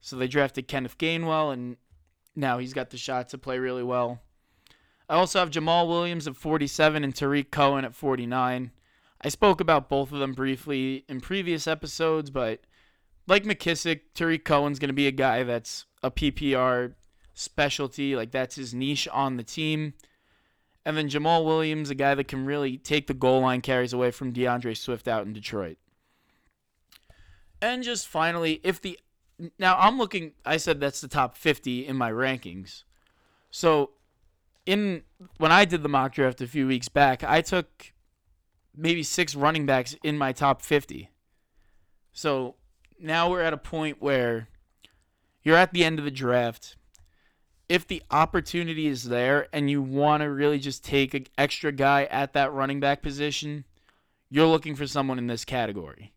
so 0.00 0.16
they 0.16 0.26
drafted 0.26 0.66
Kenneth 0.66 0.98
Gainwell, 0.98 1.52
and 1.52 1.76
now 2.34 2.58
he's 2.58 2.72
got 2.72 2.90
the 2.90 2.96
shot 2.96 3.28
to 3.28 3.38
play 3.38 3.58
really 3.58 3.84
well. 3.84 4.20
I 5.08 5.14
also 5.14 5.38
have 5.38 5.50
Jamaal 5.50 5.86
Williams 5.86 6.26
at 6.26 6.34
47 6.34 7.04
and 7.04 7.14
Tarik 7.14 7.50
Cohen 7.52 7.84
at 7.84 7.94
49. 7.94 8.72
I 9.20 9.28
spoke 9.28 9.60
about 9.60 9.88
both 9.88 10.10
of 10.10 10.18
them 10.18 10.32
briefly 10.32 11.04
in 11.08 11.20
previous 11.20 11.68
episodes, 11.68 12.30
but 12.30 12.60
like 13.26 13.44
McKissic, 13.44 14.00
Tarik 14.14 14.44
Cohen's 14.44 14.78
going 14.78 14.88
to 14.88 14.94
be 14.94 15.06
a 15.06 15.12
guy 15.12 15.42
that's 15.42 15.86
a 16.02 16.10
PPR 16.10 16.94
specialty. 17.34 18.16
Like 18.16 18.30
that's 18.30 18.56
his 18.56 18.74
niche 18.74 19.08
on 19.12 19.36
the 19.36 19.42
team. 19.42 19.94
And 20.84 20.96
then 20.96 21.08
Jamaal 21.08 21.44
Williams, 21.44 21.90
a 21.90 21.94
guy 21.94 22.14
that 22.14 22.28
can 22.28 22.44
really 22.44 22.76
take 22.76 23.06
the 23.06 23.14
goal 23.14 23.40
line 23.40 23.62
carries 23.62 23.92
away 23.92 24.10
from 24.10 24.32
D'Andre 24.32 24.74
Swift 24.74 25.08
out 25.08 25.26
in 25.26 25.32
Detroit. 25.32 25.78
And 27.62 27.82
just 27.82 28.06
finally, 28.06 28.60
if 28.62 28.80
the 28.80 28.98
now 29.58 29.76
I'm 29.78 29.98
looking 29.98 30.32
I 30.44 30.58
said 30.58 30.78
that's 30.78 31.00
the 31.00 31.08
top 31.08 31.36
50 31.36 31.86
in 31.86 31.96
my 31.96 32.10
rankings. 32.10 32.84
So 33.50 33.92
in 34.66 35.02
when 35.38 35.50
I 35.50 35.64
did 35.64 35.82
the 35.82 35.88
mock 35.88 36.12
draft 36.12 36.42
a 36.42 36.46
few 36.46 36.66
weeks 36.66 36.90
back, 36.90 37.24
I 37.24 37.40
took 37.40 37.92
maybe 38.76 39.02
six 39.02 39.34
running 39.34 39.64
backs 39.64 39.96
in 40.02 40.18
my 40.18 40.32
top 40.32 40.60
50. 40.60 41.10
So 42.12 42.56
now 43.00 43.30
we're 43.30 43.42
at 43.42 43.52
a 43.52 43.58
point 43.58 44.00
where 44.00 44.48
you're 45.42 45.56
at 45.56 45.72
the 45.72 45.84
end 45.84 45.98
of 45.98 46.04
the 46.04 46.10
draft 46.10 46.76
if 47.68 47.86
the 47.86 48.02
opportunity 48.10 48.86
is 48.86 49.04
there 49.04 49.48
and 49.52 49.70
you 49.70 49.80
want 49.80 50.22
to 50.22 50.30
really 50.30 50.58
just 50.58 50.84
take 50.84 51.14
an 51.14 51.26
extra 51.38 51.72
guy 51.72 52.04
at 52.04 52.32
that 52.34 52.52
running 52.52 52.80
back 52.80 53.02
position, 53.02 53.64
you're 54.30 54.46
looking 54.46 54.74
for 54.74 54.86
someone 54.86 55.18
in 55.18 55.26
this 55.26 55.44
category. 55.44 56.12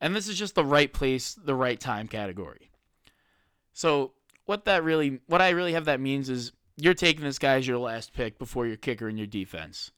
And 0.00 0.14
this 0.14 0.28
is 0.28 0.38
just 0.38 0.54
the 0.54 0.64
right 0.64 0.92
place, 0.92 1.34
the 1.34 1.54
right 1.54 1.80
time 1.80 2.06
category. 2.06 2.70
So, 3.72 4.12
what 4.46 4.64
that 4.64 4.84
really 4.84 5.20
what 5.26 5.42
I 5.42 5.50
really 5.50 5.72
have 5.72 5.84
that 5.86 6.00
means 6.00 6.30
is 6.30 6.52
you're 6.76 6.94
taking 6.94 7.24
this 7.24 7.38
guy 7.38 7.56
as 7.56 7.66
your 7.66 7.78
last 7.78 8.14
pick 8.14 8.38
before 8.38 8.66
your 8.66 8.76
kicker 8.76 9.08
and 9.08 9.18
your 9.18 9.26
defense. 9.26 9.90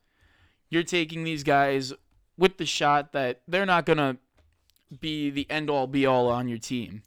You're 0.71 0.83
taking 0.83 1.25
these 1.25 1.45
guys 1.45 1.93
with 2.39 2.57
the 2.57 2.67
shot 2.67 3.13
that 3.13 3.43
they're 3.47 3.67
not 3.67 3.85
going 3.85 3.99
to 3.99 4.17
be 4.99 5.31
the 5.31 5.51
end 5.51 5.71
all 5.71 5.87
be 5.87 6.07
all 6.07 6.29
on 6.29 6.49
your 6.49 6.59
team. 6.59 7.03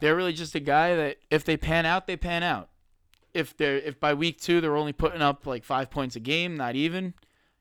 They're 0.00 0.16
really 0.16 0.32
just 0.32 0.54
a 0.54 0.60
guy 0.60 0.96
that 0.96 1.18
if 1.30 1.44
they 1.44 1.56
pan 1.56 1.86
out, 1.86 2.06
they 2.06 2.16
pan 2.16 2.42
out 2.42 2.70
if 3.34 3.56
they're 3.56 3.76
if 3.76 4.00
by 4.00 4.14
week 4.14 4.40
two 4.40 4.60
they're 4.60 4.76
only 4.76 4.92
putting 4.92 5.22
up 5.22 5.46
like 5.46 5.64
five 5.64 5.90
points 5.90 6.16
a 6.16 6.20
game, 6.20 6.56
not 6.56 6.74
even, 6.74 7.14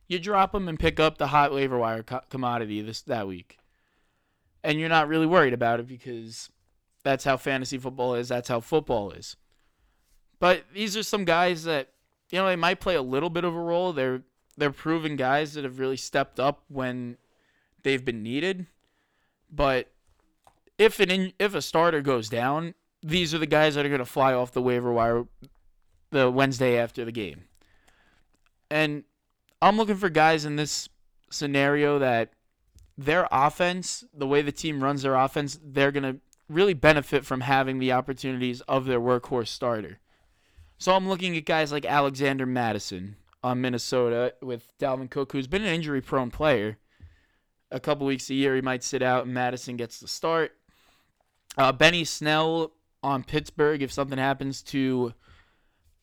you 0.07 0.19
drop 0.19 0.51
them 0.51 0.67
and 0.67 0.79
pick 0.79 0.99
up 0.99 1.17
the 1.17 1.27
hot 1.27 1.53
waiver 1.53 1.77
wire 1.77 2.03
co- 2.03 2.21
commodity 2.29 2.81
this 2.81 3.01
that 3.03 3.27
week, 3.27 3.57
and 4.63 4.79
you're 4.79 4.89
not 4.89 5.07
really 5.07 5.25
worried 5.25 5.53
about 5.53 5.79
it 5.79 5.87
because 5.87 6.49
that's 7.03 7.23
how 7.23 7.37
fantasy 7.37 7.77
football 7.77 8.15
is. 8.15 8.29
That's 8.29 8.49
how 8.49 8.59
football 8.59 9.11
is. 9.11 9.35
But 10.39 10.63
these 10.73 10.95
are 10.97 11.03
some 11.03 11.25
guys 11.25 11.63
that 11.65 11.89
you 12.31 12.39
know 12.39 12.47
they 12.47 12.55
might 12.55 12.79
play 12.79 12.95
a 12.95 13.01
little 13.01 13.29
bit 13.29 13.43
of 13.43 13.55
a 13.55 13.59
role. 13.59 13.93
They're 13.93 14.23
they're 14.57 14.71
proven 14.71 15.15
guys 15.15 15.53
that 15.53 15.63
have 15.63 15.79
really 15.79 15.97
stepped 15.97 16.39
up 16.39 16.63
when 16.67 17.17
they've 17.83 18.03
been 18.03 18.23
needed. 18.23 18.67
But 19.51 19.91
if 20.77 20.99
an 20.99 21.11
in, 21.11 21.33
if 21.39 21.55
a 21.55 21.61
starter 21.61 22.01
goes 22.01 22.29
down, 22.29 22.73
these 23.01 23.33
are 23.33 23.37
the 23.37 23.45
guys 23.45 23.75
that 23.75 23.85
are 23.85 23.89
going 23.89 23.99
to 23.99 24.05
fly 24.05 24.33
off 24.33 24.51
the 24.51 24.61
waiver 24.61 24.91
wire 24.91 25.25
the 26.11 26.29
Wednesday 26.29 26.77
after 26.77 27.05
the 27.05 27.11
game. 27.11 27.45
And 28.71 29.03
I'm 29.61 29.77
looking 29.77 29.95
for 29.95 30.09
guys 30.09 30.45
in 30.45 30.55
this 30.55 30.89
scenario 31.29 31.99
that 31.99 32.33
their 32.97 33.27
offense, 33.31 34.03
the 34.13 34.27
way 34.27 34.41
the 34.41 34.51
team 34.51 34.83
runs 34.83 35.03
their 35.03 35.15
offense, 35.15 35.59
they're 35.63 35.91
going 35.91 36.03
to 36.03 36.19
really 36.49 36.73
benefit 36.73 37.25
from 37.25 37.41
having 37.41 37.79
the 37.79 37.91
opportunities 37.91 38.61
of 38.61 38.85
their 38.85 38.99
workhorse 38.99 39.47
starter. 39.47 39.99
So 40.77 40.95
I'm 40.95 41.07
looking 41.07 41.37
at 41.37 41.45
guys 41.45 41.71
like 41.71 41.85
Alexander 41.85 42.45
Mattison 42.45 43.15
on 43.43 43.61
Minnesota 43.61 44.33
with 44.41 44.73
Dalvin 44.79 45.09
Cook, 45.09 45.31
who's 45.31 45.47
been 45.47 45.61
an 45.61 45.73
injury 45.73 46.01
prone 46.01 46.31
player. 46.31 46.77
A 47.71 47.79
couple 47.79 48.05
weeks 48.07 48.29
a 48.29 48.33
year, 48.33 48.55
he 48.55 48.61
might 48.61 48.83
sit 48.83 49.01
out, 49.01 49.25
and 49.25 49.33
Mattison 49.33 49.77
gets 49.77 49.99
the 49.99 50.07
start. 50.07 50.51
Uh, 51.57 51.71
Benny 51.71 52.03
Snell 52.03 52.71
on 53.03 53.23
Pittsburgh, 53.23 53.81
if 53.81 53.91
something 53.91 54.17
happens 54.17 54.61
to 54.63 55.13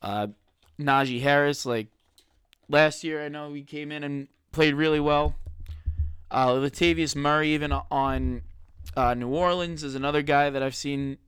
uh, 0.02 0.28
Najee 0.78 1.20
Harris, 1.20 1.66
like 1.66 1.88
last 2.68 3.02
year, 3.04 3.24
I 3.24 3.28
know 3.28 3.52
he 3.52 3.62
came 3.62 3.90
in 3.90 4.04
and 4.04 4.28
played 4.52 4.74
really 4.74 5.00
well. 5.00 5.34
Uh, 6.30 6.48
Latavius 6.48 7.14
Murray, 7.14 7.50
even 7.50 7.72
on 7.72 8.42
uh, 8.96 9.14
New 9.14 9.28
Orleans, 9.28 9.82
is 9.82 9.94
another 9.94 10.22
guy 10.22 10.50
that 10.50 10.62
I've 10.62 10.74
seen 10.74 11.18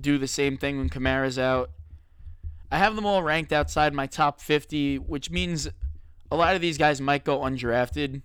do 0.00 0.18
the 0.18 0.28
same 0.28 0.56
thing 0.56 0.78
when 0.78 0.88
Kamara's 0.88 1.38
out. 1.38 1.70
I 2.70 2.78
have 2.78 2.96
them 2.96 3.06
all 3.06 3.22
ranked 3.22 3.52
outside 3.52 3.94
my 3.94 4.06
top 4.06 4.40
50, 4.40 4.98
which 4.98 5.30
means 5.30 5.68
a 6.30 6.36
lot 6.36 6.54
of 6.54 6.60
these 6.60 6.76
guys 6.78 7.00
might 7.00 7.24
go 7.24 7.40
undrafted. 7.40 8.22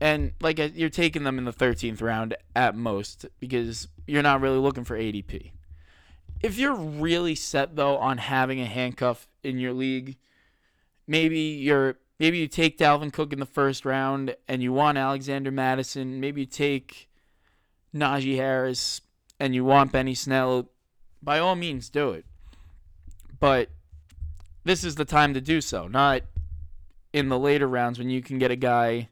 And 0.00 0.32
like 0.40 0.60
uh, 0.60 0.68
you're 0.74 0.90
taking 0.90 1.24
them 1.24 1.38
in 1.38 1.44
the 1.44 1.52
13th 1.52 2.02
round 2.02 2.36
at 2.54 2.74
most 2.74 3.26
because 3.40 3.88
you're 4.06 4.22
not 4.22 4.40
really 4.40 4.58
looking 4.58 4.84
for 4.84 4.96
ADP. 4.96 5.52
If 6.42 6.58
you're 6.58 6.74
really 6.74 7.34
set 7.34 7.76
though 7.76 7.96
on 7.96 8.18
having 8.18 8.60
a 8.60 8.66
handcuff 8.66 9.26
in 9.42 9.58
your 9.58 9.72
league, 9.72 10.16
maybe 11.06 11.38
you're 11.38 11.96
maybe 12.18 12.38
you 12.38 12.48
take 12.48 12.78
Dalvin 12.78 13.12
Cook 13.12 13.32
in 13.32 13.40
the 13.40 13.46
first 13.46 13.84
round 13.84 14.36
and 14.46 14.62
you 14.62 14.72
want 14.72 14.98
Alexander 14.98 15.50
Mattison, 15.50 16.20
maybe 16.20 16.42
you 16.42 16.46
take 16.46 17.08
Najee 17.94 18.36
Harris 18.36 19.00
and 19.40 19.54
you 19.54 19.64
want 19.64 19.92
Benny 19.92 20.14
Snell, 20.14 20.68
by 21.22 21.38
all 21.38 21.56
means 21.56 21.88
do 21.88 22.10
it. 22.10 22.24
But 23.38 23.68
this 24.64 24.84
is 24.84 24.94
the 24.94 25.04
time 25.04 25.34
to 25.34 25.40
do 25.40 25.60
so, 25.60 25.88
not 25.88 26.22
in 27.12 27.28
the 27.28 27.38
later 27.38 27.68
rounds 27.68 27.98
when 27.98 28.10
you 28.10 28.22
can 28.22 28.38
get 28.38 28.50
a 28.50 28.56
guy 28.56 29.08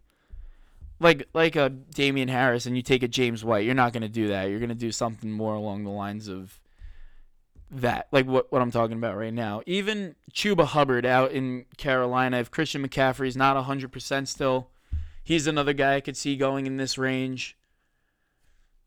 like 1.01 1.29
like 1.35 1.57
a 1.57 1.69
Damien 1.69 2.29
Harris 2.29 2.67
and 2.67 2.77
you 2.77 2.83
take 2.83 3.03
a 3.03 3.09
James 3.09 3.45
White. 3.45 3.65
You're 3.65 3.75
not 3.75 3.93
going 3.93 4.03
to 4.03 4.09
do 4.09 4.29
that. 4.29 4.49
You're 4.49 4.59
going 4.59 4.69
to 4.69 4.75
do 4.75 4.93
something 4.93 5.31
more 5.31 5.55
along 5.55 5.85
the 5.85 5.91
lines 5.91 6.29
of 6.29 6.61
that, 7.71 8.09
like 8.13 8.27
what, 8.27 8.51
what 8.53 8.63
I'm 8.63 8.71
talking 8.71 8.97
about 8.97 9.17
right 9.17 9.33
now. 9.33 9.63
Even 9.67 10.15
Chuba 10.33 10.65
Hubbard 10.65 11.05
out 11.05 11.33
in 11.33 11.67
Carolina, 11.77 12.39
if 12.39 12.51
Christian 12.51 12.87
McCaffrey's 12.87 13.37
not 13.37 13.57
100% 13.57 14.29
still, 14.29 14.69
he's 15.23 15.47
another 15.47 15.73
guy 15.73 15.97
I 15.97 16.01
could 16.01 16.17
see 16.17 16.37
going 16.37 16.67
in 16.67 16.77
this 16.77 16.97
range. 16.97 17.57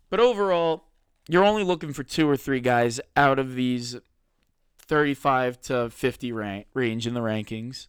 But 0.10 0.20
overall, 0.20 0.86
you're 1.28 1.44
only 1.44 1.64
looking 1.64 1.92
for 1.92 2.04
two 2.04 2.30
or 2.30 2.38
three 2.38 2.62
guys 2.62 3.02
out 3.16 3.40
of 3.40 3.56
these 3.56 3.98
35 4.80 5.60
to 5.62 5.90
50 5.90 6.32
rank, 6.32 6.68
range 6.74 7.06
in 7.06 7.14
the 7.14 7.20
rankings. 7.20 7.88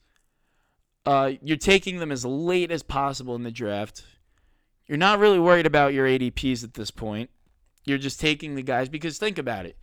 Uh, 1.09 1.33
you're 1.43 1.57
taking 1.57 1.99
them 1.99 2.13
as 2.13 2.25
late 2.25 2.71
as 2.71 2.83
possible 2.83 3.35
in 3.35 3.43
the 3.43 3.51
draft. 3.51 4.05
You're 4.87 4.99
not 4.99 5.19
really 5.19 5.39
worried 5.39 5.67
about 5.67 5.95
your 5.95 6.07
ADPs 6.07 6.63
at 6.65 6.75
this 6.75 6.91
point. 6.91 7.31
You're 7.85 7.99
just 7.99 8.21
taking 8.21 8.55
the 8.55 8.63
guys 8.63 8.89
because 8.89 9.19
think 9.19 9.39
about 9.39 9.65
it 9.65 9.77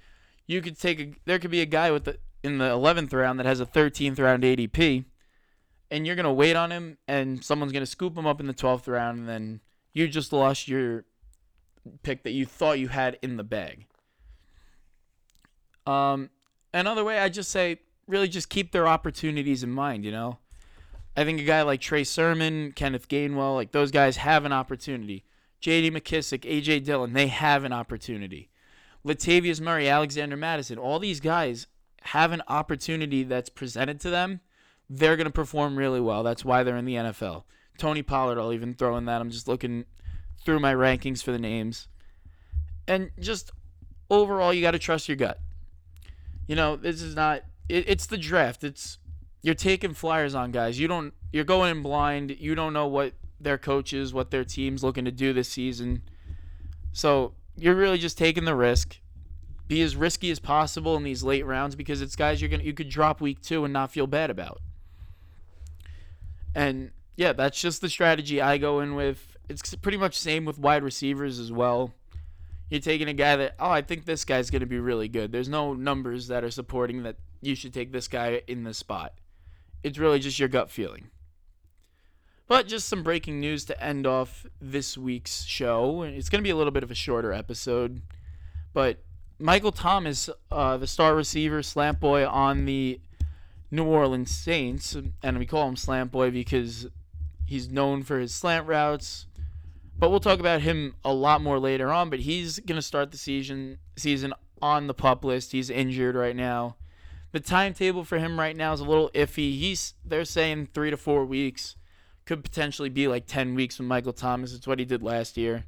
you 0.48 0.62
could 0.62 0.80
take 0.80 1.00
a 1.00 1.14
there 1.26 1.40
could 1.40 1.52
be 1.52 1.62
a 1.62 1.66
guy 1.66 1.92
with 1.92 2.06
the 2.06 2.18
in 2.44 2.60
the 2.60 2.70
11th 2.70 3.14
round 3.14 3.40
that 3.40 3.46
has 3.46 3.60
a 3.60 3.66
13th 3.66 4.20
round 4.20 4.44
ADP 4.44 5.06
and 5.90 6.06
you're 6.06 6.16
going 6.16 6.26
to 6.26 6.32
wait 6.32 6.56
on 6.56 6.72
him 6.72 6.98
and 7.08 7.44
someone's 7.44 7.72
going 7.72 7.82
to 7.82 7.90
scoop 7.90 8.16
him 8.16 8.28
up 8.28 8.40
in 8.40 8.46
the 8.46 8.54
12th 8.54 8.88
round 8.88 9.20
and 9.20 9.30
then 9.30 9.62
you 9.94 10.08
just 10.08 10.32
lost 10.32 10.68
your 10.68 11.06
pick 12.04 12.24
that 12.24 12.32
you 12.32 12.46
thought 12.46 12.78
you 12.78 12.88
had 12.88 13.18
in 13.22 13.38
the 13.38 13.44
bag. 13.44 13.88
Um 15.88 16.30
another 16.74 17.04
way 17.04 17.20
I 17.20 17.30
just 17.30 17.50
say 17.50 17.80
really 18.08 18.28
just 18.28 18.50
keep 18.50 18.72
their 18.72 18.88
opportunities 18.88 19.64
in 19.64 19.72
mind, 19.72 20.06
you 20.06 20.12
know? 20.12 20.38
I 21.18 21.24
think 21.24 21.40
a 21.40 21.44
guy 21.44 21.62
like 21.62 21.80
Trey 21.80 22.04
Sermon, 22.04 22.74
Kenneth 22.74 23.08
Gainwell, 23.08 23.56
like 23.56 23.72
those 23.72 23.92
guys 23.92 24.18
have 24.18 24.46
an 24.46 24.52
opportunity. 24.52 25.24
J.D. 25.62 25.92
McKissic, 25.92 26.46
A.J. 26.46 26.82
Dillon, 26.82 27.14
they 27.14 27.28
have 27.28 27.64
an 27.64 27.72
opportunity. 27.72 28.50
Latavius 29.06 29.62
Murray, 29.62 29.88
Alexander 29.88 30.36
Mattison, 30.36 30.78
all 30.78 31.00
these 31.00 31.20
guys 31.20 31.68
have 32.02 32.32
an 32.32 32.42
opportunity 32.48 33.24
that's 33.24 33.50
presented 33.50 34.00
to 34.02 34.10
them. 34.10 34.42
They're 34.90 35.16
going 35.16 35.26
to 35.26 35.32
perform 35.32 35.78
really 35.78 36.02
well. 36.02 36.24
That's 36.24 36.46
why 36.46 36.64
they're 36.64 36.78
in 36.78 36.86
the 36.86 36.96
NFL. 36.96 37.44
Tony 37.78 38.04
Pollard, 38.04 38.40
I'll 38.40 38.54
even 38.54 38.74
throw 38.74 38.98
in 38.98 39.06
that. 39.06 39.22
I'm 39.22 39.32
just 39.32 39.48
looking 39.48 39.86
through 40.44 40.60
my 40.60 40.74
rankings 40.74 41.24
for 41.24 41.32
the 41.32 41.40
names. 41.40 41.88
And 42.88 43.12
just 43.20 43.52
overall, 44.10 44.54
you 44.54 44.62
got 44.62 44.72
to 44.72 44.80
trust 44.80 45.08
your 45.08 45.18
gut. 45.18 45.40
You 46.48 46.56
know, 46.56 46.76
this 46.76 47.02
is 47.02 47.16
not, 47.16 47.42
it, 47.68 47.86
it's 47.88 48.06
the 48.06 48.18
draft. 48.18 48.64
It's, 48.64 49.00
you're 49.46 49.54
taking 49.54 49.94
flyers 49.94 50.34
on 50.34 50.50
guys. 50.50 50.80
You 50.80 50.88
don't, 50.88 51.14
you're 51.32 51.44
going 51.44 51.70
in 51.70 51.84
blind. 51.84 52.36
You 52.40 52.56
don't 52.56 52.74
know 52.74 52.88
what 52.88 53.14
their 53.40 53.60
coaches, 53.60 54.12
what 54.12 54.32
their 54.32 54.44
team's 54.44 54.84
looking 54.84 55.06
to 55.06 55.12
do 55.12 55.34
this 55.34 55.48
season. 55.48 56.02
So 56.94 57.34
you're 57.56 57.76
really 57.76 58.00
just 58.00 58.18
taking 58.18 58.46
the 58.46 58.56
risk. 58.56 58.98
Be 59.68 59.84
as 59.84 59.96
risky 59.96 60.32
as 60.32 60.40
possible 60.40 60.96
in 60.96 61.04
these 61.04 61.22
late 61.22 61.46
rounds 61.46 61.76
because 61.76 62.02
it's 62.02 62.16
guys 62.16 62.42
you're 62.42 62.50
gonna 62.50 62.64
you 62.64 62.74
could 62.74 62.90
drop 62.90 63.22
week 63.22 63.40
two 63.40 63.64
and 63.64 63.72
not 63.72 63.92
feel 63.92 64.08
bad 64.08 64.32
about. 64.32 64.62
And 66.56 66.90
yeah, 67.16 67.34
that's 67.34 67.62
just 67.62 67.82
the 67.82 67.90
strategy 67.90 68.42
I 68.42 68.58
go 68.58 68.80
in 68.80 68.96
with. 68.96 69.38
It's 69.48 69.76
pretty 69.76 70.00
much 70.00 70.18
same 70.18 70.46
with 70.46 70.58
wide 70.58 70.82
receivers 70.82 71.38
as 71.38 71.52
well. 71.52 71.94
You're 72.72 72.82
taking 72.82 73.10
a 73.10 73.14
guy 73.14 73.36
that 73.36 73.54
oh 73.60 73.70
I 73.70 73.84
think 73.84 74.06
this 74.06 74.26
guy's 74.26 74.50
gonna 74.50 74.66
be 74.66 74.80
really 74.80 75.08
good. 75.08 75.32
There's 75.32 75.50
no 75.50 75.76
numbers 75.76 76.30
that 76.30 76.44
are 76.44 76.50
supporting 76.50 77.04
that 77.04 77.18
you 77.44 77.54
should 77.54 77.76
take 77.76 77.92
this 77.92 78.08
guy 78.08 78.42
in 78.48 78.64
this 78.64 78.80
spot. 78.80 79.14
It's 79.86 80.00
really 80.00 80.18
just 80.18 80.40
your 80.40 80.50
gut 80.50 80.72
feeling. 80.72 81.12
But 82.48 82.68
just 82.68 82.90
some 82.90 83.04
breaking 83.04 83.40
news 83.40 83.66
to 83.66 83.84
end 83.84 84.08
off 84.08 84.48
this 84.60 84.98
week's 84.98 85.44
show. 85.44 86.02
It's 86.02 86.28
going 86.28 86.40
to 86.40 86.44
be 86.44 86.50
a 86.50 86.56
little 86.56 86.72
bit 86.72 86.82
of 86.82 86.90
a 86.90 86.96
shorter 86.96 87.32
episode. 87.32 88.02
But 88.74 89.04
Michael 89.38 89.72
Thomas, 89.72 90.28
uh, 90.52 90.78
the 90.78 90.88
star 90.88 91.14
receiver, 91.14 91.62
slant 91.62 92.00
boy 92.00 92.28
on 92.28 92.66
the 92.66 93.00
New 93.70 93.86
Orleans 93.86 94.32
Saints, 94.32 94.98
and 95.22 95.38
we 95.38 95.46
call 95.46 95.70
him 95.70 95.76
slant 95.76 96.12
boy 96.12 96.32
because 96.32 96.88
he's 97.46 97.70
known 97.70 98.02
for 98.02 98.18
his 98.18 98.34
slant 98.34 98.66
routes. 98.66 99.28
But 100.00 100.10
we'll 100.10 100.20
talk 100.20 100.40
about 100.40 100.62
him 100.62 100.96
a 101.06 101.14
lot 101.14 101.42
more 101.42 101.60
later 101.60 101.92
on. 101.92 102.10
But 102.10 102.22
he's 102.22 102.58
going 102.58 102.78
to 102.78 102.82
start 102.82 103.12
the 103.12 103.20
season 103.20 103.78
season 103.96 104.34
on 104.64 104.88
the 104.88 104.96
pup 104.96 105.24
list. 105.24 105.52
He's 105.52 105.70
injured 105.70 106.16
right 106.16 106.36
now. 106.36 106.76
The 107.36 107.42
timetable 107.42 108.06
for 108.06 108.18
him 108.18 108.40
right 108.40 108.56
now 108.56 108.72
is 108.72 108.80
a 108.80 108.86
little 108.86 109.12
iffy. 109.14 109.60
He's 109.60 109.96
they're 110.06 110.24
saying 110.24 110.70
three 110.74 110.90
to 110.90 110.96
four 110.96 111.26
weeks 111.26 111.76
could 112.24 112.46
potentially 112.46 112.88
be 112.88 113.10
like 113.10 113.26
10 113.28 113.56
weeks 113.56 113.78
with 113.78 113.90
Michael 113.90 114.14
Thomas. 114.14 114.54
It's 114.54 114.66
what 114.66 114.80
he 114.80 114.86
did 114.86 115.04
last 115.04 115.36
year. 115.36 115.66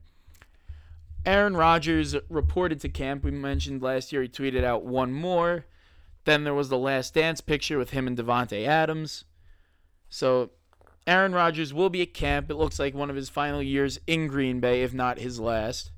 Aaron 1.25 1.57
Rodgers 1.57 2.15
reported 2.29 2.79
to 2.79 2.87
camp. 2.87 3.25
We 3.25 3.31
mentioned 3.31 3.81
last 3.81 4.13
year 4.13 4.21
he 4.21 4.29
tweeted 4.29 4.63
out 4.63 4.85
one 4.85 5.11
more. 5.11 5.65
Then 6.23 6.45
there 6.45 6.53
was 6.53 6.69
the 6.69 6.77
last 6.77 7.13
dance 7.13 7.41
picture 7.41 7.77
with 7.77 7.89
him 7.89 8.07
and 8.07 8.17
Davante 8.17 8.65
Adams. 8.65 9.25
So 10.07 10.51
Aaron 11.05 11.33
Rodgers 11.33 11.73
will 11.73 11.89
be 11.89 12.01
at 12.01 12.13
camp. 12.13 12.49
It 12.49 12.55
looks 12.55 12.79
like 12.79 12.95
one 12.95 13.09
of 13.09 13.17
his 13.17 13.27
final 13.27 13.61
years 13.61 13.99
in 14.07 14.27
Green 14.27 14.61
Bay, 14.61 14.83
if 14.83 14.93
not 14.93 15.19
his 15.19 15.37
last. 15.37 15.91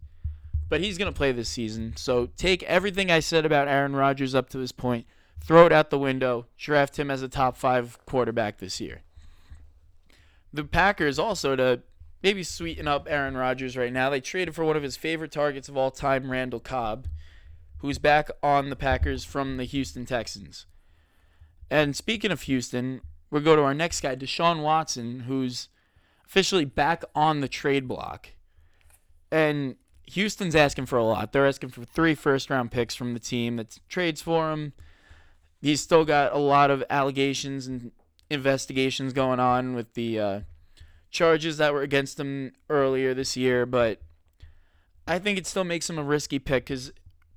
But 0.67 0.81
he's 0.81 0.97
going 0.97 1.13
to 1.13 1.15
play 1.15 1.31
this 1.31 1.47
season. 1.47 1.93
So 1.95 2.29
take 2.37 2.63
everything 2.63 3.11
I 3.11 3.19
said 3.19 3.45
about 3.45 3.67
Aaron 3.67 3.95
Rodgers 3.95 4.33
up 4.33 4.49
to 4.49 4.57
this 4.57 4.71
point, 4.71 5.05
throw 5.41 5.65
it 5.65 5.71
out 5.71 5.89
the 5.89 5.99
window, 5.99 6.45
draft 6.57 6.97
him 6.97 7.09
as 7.09 7.21
a 7.21 7.27
top 7.27 7.57
five 7.57 7.97
quarterback 8.05 8.57
this 8.57 8.79
year 8.79 9.01
the 10.53 10.63
Packers 10.63 11.19
also 11.19 11.55
to 11.55 11.81
maybe 12.23 12.43
sweeten 12.43 12.87
up 12.87 13.07
Aaron 13.09 13.37
Rodgers 13.37 13.77
right 13.77 13.93
now. 13.93 14.09
They 14.09 14.21
traded 14.21 14.55
for 14.55 14.65
one 14.65 14.75
of 14.75 14.83
his 14.83 14.97
favorite 14.97 15.31
targets 15.31 15.69
of 15.69 15.77
all 15.77 15.91
time, 15.91 16.31
Randall 16.31 16.59
Cobb, 16.59 17.07
who's 17.77 17.97
back 17.97 18.29
on 18.43 18.69
the 18.69 18.75
Packers 18.75 19.23
from 19.23 19.57
the 19.57 19.63
Houston 19.63 20.05
Texans. 20.05 20.65
And 21.69 21.95
speaking 21.95 22.31
of 22.31 22.43
Houston, 22.43 23.01
we'll 23.29 23.43
go 23.43 23.55
to 23.55 23.61
our 23.61 23.75
next 23.75 24.01
guy, 24.01 24.15
Deshaun 24.15 24.63
Watson, 24.63 25.21
who's 25.21 25.69
officially 26.25 26.65
back 26.65 27.03
on 27.13 27.41
the 27.41 27.47
trade 27.47 27.87
block. 27.87 28.29
And 29.31 29.75
Houston's 30.07 30.55
asking 30.55 30.87
for 30.87 30.97
a 30.97 31.03
lot. 31.03 31.31
They're 31.31 31.47
asking 31.47 31.69
for 31.69 31.85
three 31.85 32.15
first 32.15 32.49
round 32.49 32.71
picks 32.71 32.95
from 32.95 33.13
the 33.13 33.19
team 33.19 33.57
that 33.57 33.77
trades 33.87 34.21
for 34.21 34.51
him. 34.51 34.73
He's 35.61 35.81
still 35.81 36.05
got 36.05 36.33
a 36.33 36.37
lot 36.37 36.71
of 36.71 36.83
allegations 36.89 37.67
and 37.67 37.91
investigations 38.29 39.13
going 39.13 39.39
on 39.39 39.73
with 39.73 39.93
the 39.93 40.19
uh, 40.19 40.39
charges 41.11 41.57
that 41.57 41.73
were 41.73 41.81
against 41.81 42.19
him 42.19 42.53
earlier 42.69 43.13
this 43.13 43.35
year, 43.35 43.65
but 43.65 43.99
I 45.07 45.19
think 45.19 45.37
it 45.37 45.47
still 45.47 45.63
makes 45.63 45.89
him 45.89 45.97
a 45.97 46.03
risky 46.03 46.39
pick 46.39 46.65
because 46.65 46.91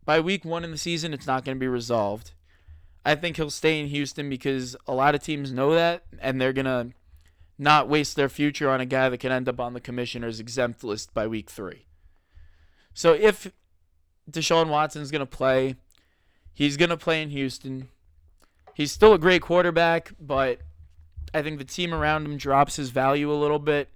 by 0.04 0.20
week 0.20 0.44
one 0.44 0.64
in 0.64 0.70
the 0.70 0.78
season, 0.78 1.14
it's 1.14 1.26
not 1.26 1.44
going 1.44 1.56
to 1.56 1.60
be 1.60 1.68
resolved. 1.68 2.32
I 3.04 3.14
think 3.14 3.36
he'll 3.36 3.50
stay 3.50 3.80
in 3.80 3.88
Houston 3.88 4.28
because 4.28 4.76
a 4.86 4.94
lot 4.94 5.14
of 5.14 5.22
teams 5.22 5.52
know 5.52 5.74
that, 5.74 6.04
and 6.20 6.40
they're 6.40 6.52
going 6.52 6.66
to 6.66 6.90
not 7.58 7.88
waste 7.88 8.16
their 8.16 8.28
future 8.28 8.70
on 8.70 8.80
a 8.80 8.86
guy 8.86 9.08
that 9.08 9.18
can 9.18 9.32
end 9.32 9.48
up 9.48 9.58
on 9.58 9.72
the 9.72 9.80
commissioner's 9.80 10.38
exempt 10.38 10.84
list 10.84 11.14
by 11.14 11.26
week 11.26 11.50
three. 11.50 11.86
So 12.94 13.14
if 13.14 13.50
Deshaun 14.30 14.68
Watson's 14.68 15.10
going 15.10 15.20
to 15.20 15.26
play, 15.26 15.76
he's 16.52 16.76
going 16.76 16.90
to 16.90 16.96
play 16.96 17.22
in 17.22 17.30
Houston. 17.30 17.88
He's 18.74 18.92
still 18.92 19.12
a 19.12 19.18
great 19.18 19.42
quarterback, 19.42 20.12
but 20.20 20.60
I 21.34 21.42
think 21.42 21.58
the 21.58 21.64
team 21.64 21.92
around 21.92 22.26
him 22.26 22.36
drops 22.36 22.76
his 22.76 22.90
value 22.90 23.30
a 23.30 23.34
little 23.34 23.58
bit, 23.58 23.88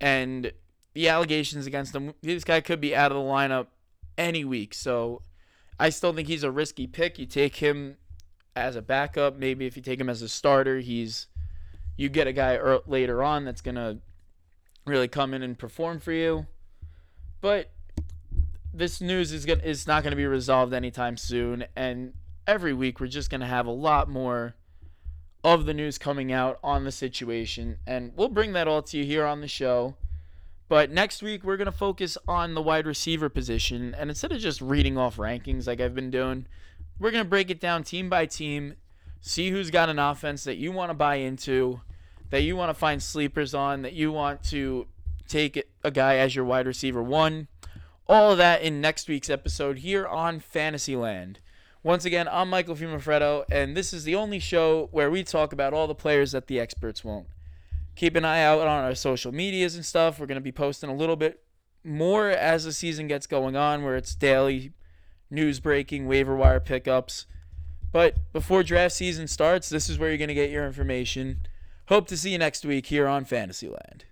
and 0.00 0.52
the 0.94 1.08
allegations 1.08 1.66
against 1.66 1.94
him. 1.94 2.14
This 2.22 2.44
guy 2.44 2.60
could 2.60 2.80
be 2.80 2.94
out 2.94 3.12
of 3.12 3.16
the 3.16 3.22
lineup 3.22 3.68
any 4.16 4.44
week, 4.44 4.74
so 4.74 5.22
I 5.78 5.90
still 5.90 6.12
think 6.12 6.28
he's 6.28 6.44
a 6.44 6.50
risky 6.50 6.86
pick. 6.86 7.18
You 7.18 7.26
take 7.26 7.56
him 7.56 7.96
as 8.56 8.76
a 8.76 8.82
backup, 8.82 9.36
maybe 9.36 9.66
if 9.66 9.76
you 9.76 9.82
take 9.82 10.00
him 10.00 10.08
as 10.08 10.22
a 10.22 10.28
starter, 10.28 10.78
he's 10.78 11.26
you 11.96 12.08
get 12.08 12.26
a 12.26 12.32
guy 12.32 12.54
er, 12.54 12.80
later 12.86 13.22
on 13.22 13.44
that's 13.44 13.60
gonna 13.60 13.98
really 14.84 15.08
come 15.08 15.34
in 15.34 15.42
and 15.42 15.58
perform 15.58 16.00
for 16.00 16.12
you. 16.12 16.46
But 17.40 17.70
this 18.72 19.00
news 19.00 19.32
is 19.32 19.44
gonna 19.44 19.62
is 19.62 19.86
not 19.86 20.02
gonna 20.02 20.16
be 20.16 20.26
resolved 20.26 20.72
anytime 20.72 21.16
soon, 21.16 21.64
and 21.76 22.14
every 22.46 22.72
week 22.72 23.00
we're 23.00 23.06
just 23.06 23.30
gonna 23.30 23.46
have 23.46 23.66
a 23.66 23.72
lot 23.72 24.08
more 24.08 24.54
of 25.44 25.66
the 25.66 25.74
news 25.74 25.98
coming 25.98 26.32
out 26.32 26.58
on 26.64 26.84
the 26.84 26.90
situation. 26.90 27.76
And 27.86 28.12
we'll 28.16 28.28
bring 28.28 28.54
that 28.54 28.66
all 28.66 28.82
to 28.82 28.96
you 28.96 29.04
here 29.04 29.26
on 29.26 29.42
the 29.42 29.48
show. 29.48 29.94
But 30.68 30.90
next 30.90 31.22
week, 31.22 31.44
we're 31.44 31.58
going 31.58 31.66
to 31.66 31.72
focus 31.72 32.16
on 32.26 32.54
the 32.54 32.62
wide 32.62 32.86
receiver 32.86 33.28
position. 33.28 33.94
And 33.94 34.08
instead 34.08 34.32
of 34.32 34.40
just 34.40 34.62
reading 34.62 34.96
off 34.96 35.18
rankings 35.18 35.66
like 35.66 35.80
I've 35.80 35.94
been 35.94 36.10
doing, 36.10 36.46
we're 36.98 37.10
going 37.10 37.22
to 37.22 37.28
break 37.28 37.50
it 37.50 37.60
down 37.60 37.84
team 37.84 38.08
by 38.08 38.24
team, 38.24 38.76
see 39.20 39.50
who's 39.50 39.70
got 39.70 39.90
an 39.90 39.98
offense 39.98 40.44
that 40.44 40.56
you 40.56 40.72
want 40.72 40.88
to 40.88 40.94
buy 40.94 41.16
into, 41.16 41.82
that 42.30 42.42
you 42.42 42.56
want 42.56 42.70
to 42.70 42.74
find 42.74 43.02
sleepers 43.02 43.54
on, 43.54 43.82
that 43.82 43.92
you 43.92 44.10
want 44.10 44.42
to 44.44 44.86
take 45.28 45.62
a 45.82 45.90
guy 45.90 46.16
as 46.16 46.34
your 46.34 46.46
wide 46.46 46.66
receiver 46.66 47.02
one. 47.02 47.48
All 48.08 48.32
of 48.32 48.38
that 48.38 48.62
in 48.62 48.80
next 48.80 49.08
week's 49.08 49.30
episode 49.30 49.78
here 49.78 50.06
on 50.06 50.40
Fantasyland. 50.40 51.40
Once 51.84 52.06
again, 52.06 52.26
I'm 52.32 52.48
Michael 52.48 52.74
Fumafretto, 52.74 53.44
and 53.52 53.76
this 53.76 53.92
is 53.92 54.04
the 54.04 54.14
only 54.14 54.38
show 54.38 54.88
where 54.90 55.10
we 55.10 55.22
talk 55.22 55.52
about 55.52 55.74
all 55.74 55.86
the 55.86 55.94
players 55.94 56.32
that 56.32 56.46
the 56.46 56.58
experts 56.58 57.04
won't. 57.04 57.26
Keep 57.94 58.16
an 58.16 58.24
eye 58.24 58.42
out 58.42 58.60
on 58.60 58.84
our 58.84 58.94
social 58.94 59.32
medias 59.32 59.74
and 59.74 59.84
stuff. 59.84 60.18
We're 60.18 60.24
going 60.24 60.36
to 60.36 60.40
be 60.40 60.50
posting 60.50 60.88
a 60.88 60.94
little 60.94 61.14
bit 61.14 61.42
more 61.84 62.30
as 62.30 62.64
the 62.64 62.72
season 62.72 63.06
gets 63.06 63.26
going 63.26 63.54
on, 63.54 63.84
where 63.84 63.96
it's 63.96 64.14
daily 64.14 64.72
news 65.30 65.60
breaking, 65.60 66.06
waiver 66.06 66.34
wire 66.34 66.58
pickups. 66.58 67.26
But 67.92 68.32
before 68.32 68.62
draft 68.62 68.94
season 68.94 69.28
starts, 69.28 69.68
this 69.68 69.90
is 69.90 69.98
where 69.98 70.08
you're 70.08 70.16
going 70.16 70.28
to 70.28 70.34
get 70.34 70.48
your 70.48 70.64
information. 70.64 71.40
Hope 71.88 72.08
to 72.08 72.16
see 72.16 72.30
you 72.30 72.38
next 72.38 72.64
week 72.64 72.86
here 72.86 73.06
on 73.06 73.26
Fantasyland. 73.26 74.06